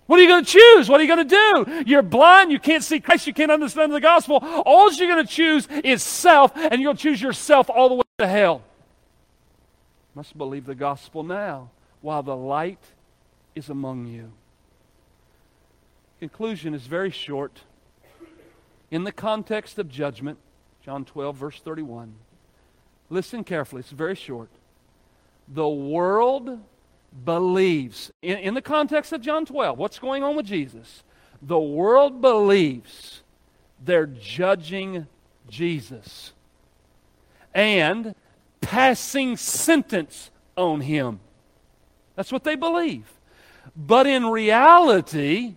What 0.07 0.19
are 0.19 0.21
you 0.21 0.27
going 0.27 0.45
to 0.45 0.51
choose? 0.51 0.87
What 0.87 0.99
are 0.99 1.03
you 1.03 1.15
going 1.15 1.27
to 1.27 1.65
do? 1.65 1.83
You're 1.87 2.03
blind. 2.03 2.51
You 2.51 2.59
can't 2.59 2.83
see 2.83 2.99
Christ. 2.99 3.25
You 3.25 3.33
can't 3.33 3.51
understand 3.51 3.91
the 3.91 3.99
gospel. 3.99 4.37
All 4.65 4.93
you're 4.93 5.07
going 5.07 5.25
to 5.25 5.31
choose 5.31 5.67
is 5.83 6.03
self, 6.03 6.51
and 6.55 6.81
to 6.81 6.93
choose 6.93 7.21
yourself 7.21 7.69
all 7.69 7.89
the 7.89 7.95
way 7.95 8.03
to 8.19 8.27
hell. 8.27 8.61
Must 10.13 10.37
believe 10.37 10.65
the 10.65 10.75
gospel 10.75 11.23
now 11.23 11.71
while 12.01 12.23
the 12.23 12.35
light 12.35 12.79
is 13.55 13.69
among 13.69 14.05
you. 14.05 14.31
Conclusion 16.19 16.73
is 16.73 16.87
very 16.87 17.11
short. 17.11 17.61
In 18.91 19.03
the 19.03 19.11
context 19.11 19.79
of 19.79 19.89
judgment, 19.89 20.37
John 20.83 21.03
12, 21.03 21.35
verse 21.35 21.59
31, 21.59 22.13
listen 23.09 23.43
carefully. 23.43 23.79
It's 23.79 23.89
very 23.89 24.15
short. 24.15 24.49
The 25.47 25.67
world 25.67 26.59
believes, 27.23 28.11
in, 28.21 28.37
in 28.37 28.53
the 28.53 28.61
context 28.61 29.13
of 29.13 29.21
John 29.21 29.45
12, 29.45 29.77
what's 29.77 29.99
going 29.99 30.23
on 30.23 30.35
with 30.35 30.45
Jesus? 30.45 31.03
The 31.41 31.59
world 31.59 32.21
believes 32.21 33.21
they're 33.83 34.07
judging 34.07 35.07
Jesus 35.49 36.33
and 37.53 38.15
passing 38.61 39.37
sentence 39.37 40.31
on 40.57 40.81
him. 40.81 41.19
That's 42.15 42.31
what 42.31 42.43
they 42.43 42.55
believe. 42.55 43.11
But 43.75 44.07
in 44.07 44.25
reality, 44.27 45.55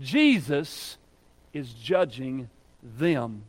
Jesus 0.00 0.96
is 1.52 1.72
judging 1.72 2.48
them 2.82 3.44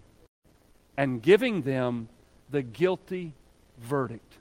and 0.98 1.22
giving 1.22 1.64
them 1.64 2.10
the 2.50 2.62
guilty 2.62 3.34
verdict 3.80 4.34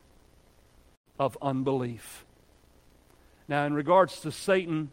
of 1.18 1.38
unbelief. 1.40 2.23
Now, 3.48 3.66
in 3.66 3.74
regards 3.74 4.20
to 4.20 4.32
Satan, 4.32 4.90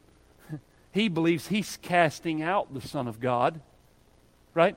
he 0.91 1.07
believes 1.07 1.47
he's 1.47 1.77
casting 1.81 2.41
out 2.41 2.73
the 2.73 2.81
Son 2.81 3.07
of 3.07 3.19
God, 3.19 3.61
right? 4.53 4.75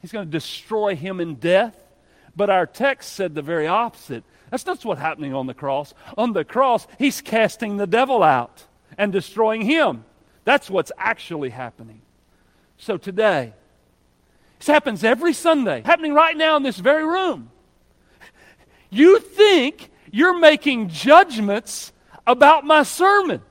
He's 0.00 0.12
going 0.12 0.26
to 0.26 0.30
destroy 0.30 0.96
him 0.96 1.20
in 1.20 1.34
death. 1.36 1.76
But 2.34 2.48
our 2.48 2.66
text 2.66 3.12
said 3.12 3.34
the 3.34 3.42
very 3.42 3.66
opposite. 3.66 4.24
That's 4.50 4.64
not 4.64 4.84
what's 4.84 5.00
happening 5.00 5.34
on 5.34 5.46
the 5.46 5.54
cross. 5.54 5.94
On 6.16 6.32
the 6.32 6.44
cross, 6.44 6.86
he's 6.98 7.20
casting 7.20 7.76
the 7.76 7.86
devil 7.86 8.22
out 8.22 8.64
and 8.96 9.12
destroying 9.12 9.62
him. 9.62 10.04
That's 10.44 10.70
what's 10.70 10.92
actually 10.96 11.50
happening. 11.50 12.00
So 12.78 12.96
today, 12.96 13.52
this 14.58 14.66
happens 14.66 15.04
every 15.04 15.32
Sunday, 15.32 15.82
happening 15.84 16.14
right 16.14 16.36
now 16.36 16.56
in 16.56 16.62
this 16.62 16.78
very 16.78 17.04
room. 17.04 17.50
You 18.90 19.20
think 19.20 19.90
you're 20.10 20.38
making 20.38 20.88
judgments 20.88 21.92
about 22.26 22.64
my 22.64 22.82
sermon. 22.82 23.42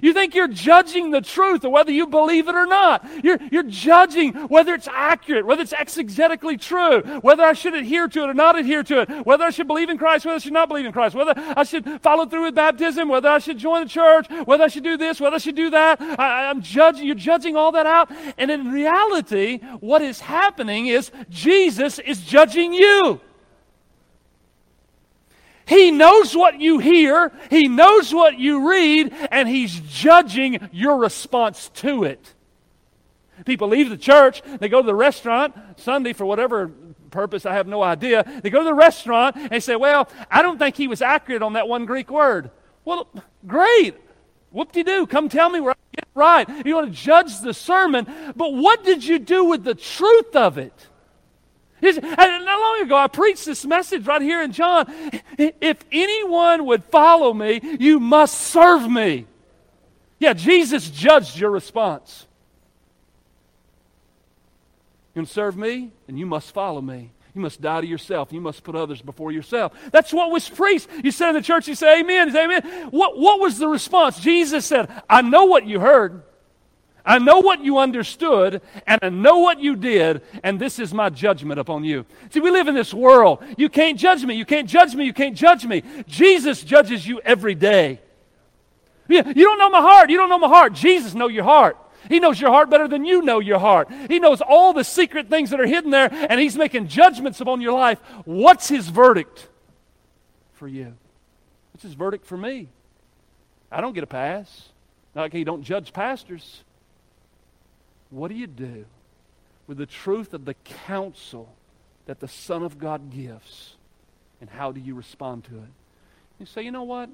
You 0.00 0.12
think 0.12 0.34
you're 0.34 0.48
judging 0.48 1.10
the 1.10 1.20
truth 1.20 1.64
or 1.64 1.70
whether 1.70 1.90
you 1.90 2.06
believe 2.06 2.48
it 2.48 2.54
or 2.54 2.66
not. 2.66 3.06
You're, 3.24 3.38
you're 3.50 3.62
judging 3.64 4.32
whether 4.32 4.74
it's 4.74 4.88
accurate, 4.88 5.46
whether 5.46 5.62
it's 5.62 5.72
exegetically 5.72 6.60
true, 6.60 7.02
whether 7.20 7.42
I 7.42 7.52
should 7.52 7.74
adhere 7.74 8.08
to 8.08 8.22
it 8.22 8.30
or 8.30 8.34
not 8.34 8.58
adhere 8.58 8.82
to 8.84 9.00
it, 9.00 9.26
whether 9.26 9.44
I 9.44 9.50
should 9.50 9.66
believe 9.66 9.90
in 9.90 9.98
Christ, 9.98 10.24
whether 10.24 10.36
I 10.36 10.38
should 10.38 10.52
not 10.52 10.68
believe 10.68 10.86
in 10.86 10.92
Christ, 10.92 11.14
whether 11.14 11.34
I 11.36 11.64
should 11.64 12.00
follow 12.02 12.26
through 12.26 12.44
with 12.44 12.54
baptism, 12.54 13.08
whether 13.08 13.28
I 13.28 13.38
should 13.38 13.58
join 13.58 13.84
the 13.84 13.88
church, 13.88 14.26
whether 14.44 14.64
I 14.64 14.68
should 14.68 14.84
do 14.84 14.96
this, 14.96 15.20
whether 15.20 15.36
I 15.36 15.38
should 15.38 15.56
do 15.56 15.70
that. 15.70 16.00
I, 16.00 16.48
I'm 16.48 16.62
judging, 16.62 17.06
you're 17.06 17.14
judging 17.14 17.56
all 17.56 17.72
that 17.72 17.86
out. 17.86 18.10
And 18.36 18.50
in 18.50 18.70
reality, 18.70 19.58
what 19.80 20.02
is 20.02 20.20
happening 20.20 20.86
is 20.86 21.10
Jesus 21.28 21.98
is 21.98 22.20
judging 22.20 22.72
you. 22.72 23.20
He 25.68 25.90
knows 25.90 26.34
what 26.36 26.60
you 26.60 26.78
hear, 26.78 27.32
He 27.50 27.68
knows 27.68 28.12
what 28.12 28.38
you 28.38 28.70
read, 28.70 29.14
and 29.30 29.48
He's 29.48 29.78
judging 29.80 30.68
your 30.72 30.96
response 30.96 31.68
to 31.76 32.04
it. 32.04 32.34
People 33.44 33.68
leave 33.68 33.90
the 33.90 33.96
church, 33.96 34.42
they 34.58 34.68
go 34.68 34.80
to 34.80 34.86
the 34.86 34.94
restaurant 34.94 35.54
Sunday 35.76 36.12
for 36.12 36.24
whatever 36.24 36.72
purpose, 37.10 37.46
I 37.46 37.54
have 37.54 37.66
no 37.66 37.82
idea. 37.82 38.24
They 38.42 38.50
go 38.50 38.60
to 38.60 38.64
the 38.64 38.74
restaurant 38.74 39.36
and 39.50 39.62
say, 39.62 39.76
Well, 39.76 40.08
I 40.30 40.42
don't 40.42 40.58
think 40.58 40.76
he 40.76 40.88
was 40.88 41.02
accurate 41.02 41.42
on 41.42 41.54
that 41.54 41.68
one 41.68 41.86
Greek 41.86 42.10
word. 42.10 42.50
Well, 42.84 43.08
great. 43.46 43.94
Whoop 44.50 44.72
de 44.72 44.82
doo. 44.82 45.06
Come 45.06 45.28
tell 45.28 45.50
me 45.50 45.60
where 45.60 45.72
I 45.72 45.96
get 45.96 46.04
it 46.04 46.08
right. 46.14 46.66
You 46.66 46.74
want 46.74 46.88
to 46.88 46.92
judge 46.92 47.40
the 47.40 47.52
sermon, 47.52 48.06
but 48.34 48.54
what 48.54 48.84
did 48.84 49.04
you 49.04 49.18
do 49.18 49.44
with 49.44 49.64
the 49.64 49.74
truth 49.74 50.34
of 50.34 50.58
it? 50.58 50.87
Not 51.82 52.60
long 52.60 52.82
ago, 52.82 52.96
I 52.96 53.06
preached 53.06 53.44
this 53.44 53.64
message 53.64 54.06
right 54.06 54.22
here 54.22 54.42
in 54.42 54.52
John. 54.52 54.86
If 55.38 55.84
anyone 55.92 56.66
would 56.66 56.84
follow 56.84 57.32
me, 57.32 57.60
you 57.78 58.00
must 58.00 58.38
serve 58.38 58.90
me. 58.90 59.26
Yeah, 60.18 60.32
Jesus 60.32 60.90
judged 60.90 61.38
your 61.38 61.50
response. 61.50 62.26
You 65.14 65.22
can 65.22 65.26
serve 65.26 65.56
me, 65.56 65.90
and 66.08 66.18
you 66.18 66.26
must 66.26 66.52
follow 66.52 66.80
me. 66.80 67.12
You 67.34 67.42
must 67.42 67.60
die 67.60 67.82
to 67.82 67.86
yourself. 67.86 68.32
You 68.32 68.40
must 68.40 68.64
put 68.64 68.74
others 68.74 69.00
before 69.00 69.30
yourself. 69.30 69.72
That's 69.92 70.12
what 70.12 70.32
was 70.32 70.48
preached. 70.48 70.88
You 71.04 71.12
said 71.12 71.28
in 71.30 71.34
the 71.36 71.42
church, 71.42 71.68
you 71.68 71.76
say 71.76 72.00
amen. 72.00 72.32
Say 72.32 72.44
amen. 72.44 72.88
What, 72.90 73.16
what 73.16 73.38
was 73.38 73.58
the 73.58 73.68
response? 73.68 74.18
Jesus 74.18 74.66
said, 74.66 74.90
I 75.08 75.22
know 75.22 75.44
what 75.44 75.64
you 75.64 75.78
heard. 75.78 76.22
I 77.08 77.18
know 77.18 77.38
what 77.38 77.64
you 77.64 77.78
understood, 77.78 78.60
and 78.86 78.98
I 79.02 79.08
know 79.08 79.38
what 79.38 79.60
you 79.60 79.76
did, 79.76 80.20
and 80.44 80.60
this 80.60 80.78
is 80.78 80.92
my 80.92 81.08
judgment 81.08 81.58
upon 81.58 81.82
you. 81.82 82.04
See, 82.28 82.40
we 82.40 82.50
live 82.50 82.68
in 82.68 82.74
this 82.74 82.92
world. 82.92 83.42
You 83.56 83.70
can't 83.70 83.98
judge 83.98 84.22
me. 84.22 84.34
You 84.34 84.44
can't 84.44 84.68
judge 84.68 84.94
me. 84.94 85.06
You 85.06 85.14
can't 85.14 85.34
judge 85.34 85.64
me. 85.64 85.82
Jesus 86.06 86.62
judges 86.62 87.06
you 87.06 87.18
every 87.22 87.54
day. 87.54 88.02
You 89.08 89.22
don't 89.22 89.58
know 89.58 89.70
my 89.70 89.80
heart. 89.80 90.10
You 90.10 90.18
don't 90.18 90.28
know 90.28 90.38
my 90.38 90.48
heart. 90.48 90.74
Jesus 90.74 91.14
knows 91.14 91.32
your 91.32 91.44
heart. 91.44 91.78
He 92.10 92.20
knows 92.20 92.38
your 92.38 92.50
heart 92.50 92.68
better 92.68 92.86
than 92.86 93.06
you 93.06 93.22
know 93.22 93.38
your 93.38 93.58
heart. 93.58 93.90
He 94.08 94.18
knows 94.18 94.42
all 94.42 94.74
the 94.74 94.84
secret 94.84 95.30
things 95.30 95.48
that 95.48 95.60
are 95.60 95.66
hidden 95.66 95.90
there, 95.90 96.10
and 96.12 96.38
He's 96.38 96.56
making 96.56 96.88
judgments 96.88 97.40
upon 97.40 97.62
your 97.62 97.72
life. 97.72 97.98
What's 98.26 98.68
His 98.68 98.90
verdict 98.90 99.48
for 100.52 100.68
you? 100.68 100.94
What's 101.72 101.84
His 101.84 101.94
verdict 101.94 102.26
for 102.26 102.36
me? 102.36 102.68
I 103.72 103.80
don't 103.80 103.94
get 103.94 104.04
a 104.04 104.06
pass. 104.06 104.68
Not 105.14 105.22
like 105.22 105.32
He 105.32 105.42
don't 105.42 105.62
judge 105.62 105.94
pastors. 105.94 106.64
What 108.10 108.28
do 108.28 108.34
you 108.34 108.46
do 108.46 108.86
with 109.66 109.78
the 109.78 109.86
truth 109.86 110.32
of 110.34 110.44
the 110.44 110.54
counsel 110.86 111.54
that 112.06 112.20
the 112.20 112.28
Son 112.28 112.62
of 112.62 112.78
God 112.78 113.10
gives? 113.10 113.76
And 114.40 114.48
how 114.48 114.72
do 114.72 114.80
you 114.80 114.94
respond 114.94 115.44
to 115.44 115.56
it? 115.56 115.70
You 116.38 116.46
say, 116.46 116.62
you 116.62 116.70
know 116.70 116.84
what? 116.84 117.10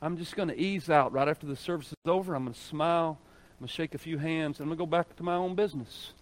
I'm 0.00 0.16
just 0.16 0.34
going 0.34 0.48
to 0.48 0.58
ease 0.58 0.88
out 0.88 1.12
right 1.12 1.28
after 1.28 1.46
the 1.46 1.56
service 1.56 1.88
is 1.88 1.94
over. 2.06 2.34
I'm 2.34 2.44
going 2.44 2.54
to 2.54 2.60
smile. 2.60 3.18
I'm 3.20 3.58
going 3.60 3.68
to 3.68 3.74
shake 3.74 3.94
a 3.94 3.98
few 3.98 4.18
hands. 4.18 4.58
And 4.58 4.64
I'm 4.64 4.76
going 4.76 4.78
to 4.78 4.82
go 4.82 4.98
back 4.98 5.14
to 5.16 5.22
my 5.22 5.34
own 5.34 5.54
business. 5.54 6.12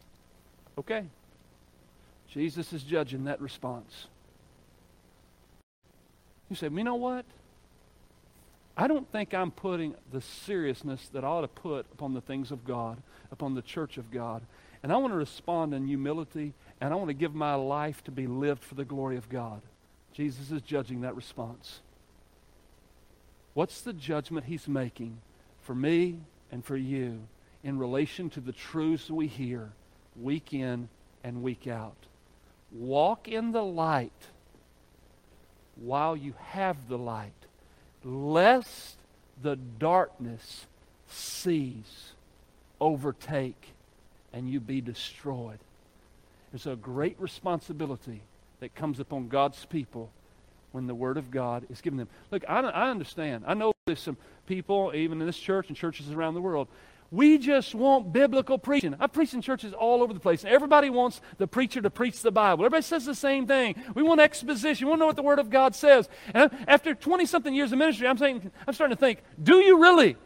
Okay. 0.79 1.05
Jesus 2.29 2.73
is 2.73 2.83
judging 2.83 3.25
that 3.25 3.41
response. 3.41 4.07
You 6.49 6.57
say, 6.57 6.69
you 6.69 6.85
know 6.85 6.97
what? 6.97 7.25
I 8.81 8.87
don't 8.87 9.07
think 9.13 9.35
I'm 9.35 9.51
putting 9.51 9.95
the 10.11 10.23
seriousness 10.23 11.11
that 11.13 11.23
I 11.23 11.27
ought 11.27 11.43
to 11.43 11.49
put 11.49 11.85
upon 11.93 12.15
the 12.15 12.23
things 12.23 12.51
of 12.51 12.65
God, 12.65 12.97
upon 13.31 13.55
the 13.55 13.61
church 13.61 13.99
of 13.99 14.11
God. 14.11 14.41
And 14.83 14.91
I 14.91 14.97
want 14.97 15.13
to 15.13 15.19
respond 15.19 15.75
in 15.75 15.87
humility, 15.87 16.55
and 16.81 16.91
I 16.91 16.97
want 16.97 17.09
to 17.09 17.15
give 17.15 17.35
my 17.35 17.55
life 17.55 18.03
to 18.05 18.11
be 18.11 18.27
lived 18.27 18.65
for 18.65 18.77
the 18.77 18.87
glory 18.87 19.19
of 19.19 19.29
God. 19.29 19.61
Jesus 20.15 20.51
is 20.51 20.63
judging 20.63 21.03
that 21.03 21.15
response. 21.15 21.81
What's 23.53 23.83
the 23.83 23.93
judgment 23.93 24.47
he's 24.47 24.67
making 24.67 25.19
for 25.61 25.75
me 25.75 26.21
and 26.51 26.65
for 26.65 26.79
you 26.79 27.21
in 27.63 27.79
relation 27.79 28.31
to 28.31 28.41
the 28.41 28.51
truths 28.51 29.11
we 29.11 29.27
hear 29.27 29.73
week 30.19 30.55
in 30.55 30.89
and 31.23 31.43
week 31.43 31.67
out? 31.67 32.07
Walk 32.73 33.29
in 33.29 33.53
the 33.53 33.63
light 33.63 34.29
while 35.77 36.17
you 36.17 36.33
have 36.39 36.89
the 36.89 36.97
light, 36.97 37.40
lest 38.05 38.97
the 39.43 39.57
darkness 39.57 40.67
seize, 41.09 42.13
overtake, 42.81 43.73
and 44.33 44.49
you 44.49 44.61
be 44.61 44.81
destroyed. 44.81 45.59
There's 46.53 46.67
a 46.67 46.77
great 46.77 47.17
responsibility 47.19 48.23
that 48.61 48.75
comes 48.75 49.01
upon 49.01 49.29
God's 49.29 49.65
people 49.65 50.11
when 50.73 50.87
the 50.87 50.95
Word 50.95 51.17
of 51.17 51.31
God 51.31 51.65
is 51.71 51.81
given 51.81 51.99
them. 51.99 52.09
Look, 52.31 52.45
I, 52.49 52.61
I 52.61 52.91
understand. 52.91 53.45
I 53.47 53.55
know 53.55 53.73
there's 53.87 54.01
some 54.01 54.17
people, 54.47 54.93
even 54.95 55.21
in 55.21 55.27
this 55.27 55.39
church 55.39 55.69
and 55.69 55.77
churches 55.77 56.11
around 56.11 56.35
the 56.35 56.41
world, 56.41 56.69
we 57.11 57.39
just 57.39 57.75
want 57.75 58.13
biblical 58.13 58.57
preaching. 58.57 58.95
I 59.01 59.09
preach 59.09 59.35
in 59.35 59.43
churches 59.43 59.73
all 59.73 60.03
over 60.03 60.15
the 60.15 60.21
place. 60.21 60.45
And 60.45 60.53
everybody 60.53 60.91
wants 60.91 61.21
the 61.39 61.49
preacher 61.49 61.83
to 61.83 61.91
preach 61.91 62.23
the 62.23 62.31
Bible. 62.31 62.65
Everybody 62.65 62.83
says 62.83 63.05
the 63.05 63.17
same 63.17 63.47
thing. 63.47 63.75
We 63.95 64.03
want 64.03 64.21
exposition. 64.21 64.87
We 64.87 64.91
want 64.91 64.99
to 64.99 65.03
know 65.03 65.07
what 65.07 65.17
the 65.17 65.23
Word 65.23 65.41
of 65.41 65.51
God 65.51 65.75
says. 65.75 66.09
And 66.33 66.51
after 66.69 66.95
20 66.95 67.27
something 67.27 67.53
years 67.53 67.73
of 67.73 67.79
ministry, 67.79 68.07
I'm, 68.07 68.19
saying, 68.19 68.53
I'm 68.67 68.75
starting 68.75 68.97
to 68.97 69.01
think 69.01 69.23
do 69.43 69.57
you 69.57 69.83
really? 69.83 70.17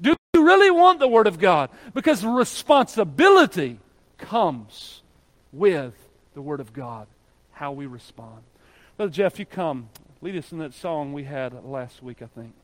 Do 0.00 0.16
you 0.34 0.44
really 0.44 0.72
want 0.72 0.98
the 0.98 1.08
Word 1.08 1.28
of 1.28 1.38
God? 1.38 1.70
Because 1.94 2.24
responsibility 2.24 3.78
comes 4.18 5.02
with 5.52 5.94
the 6.34 6.42
Word 6.42 6.58
of 6.58 6.72
God, 6.72 7.06
how 7.52 7.70
we 7.70 7.86
respond. 7.86 8.42
Brother 8.96 9.12
Jeff, 9.12 9.38
you 9.38 9.46
come. 9.46 9.88
Lead 10.20 10.36
us 10.36 10.50
in 10.50 10.58
that 10.58 10.74
song 10.74 11.12
we 11.12 11.24
had 11.24 11.64
last 11.64 12.02
week, 12.02 12.22
I 12.22 12.26
think. 12.26 12.54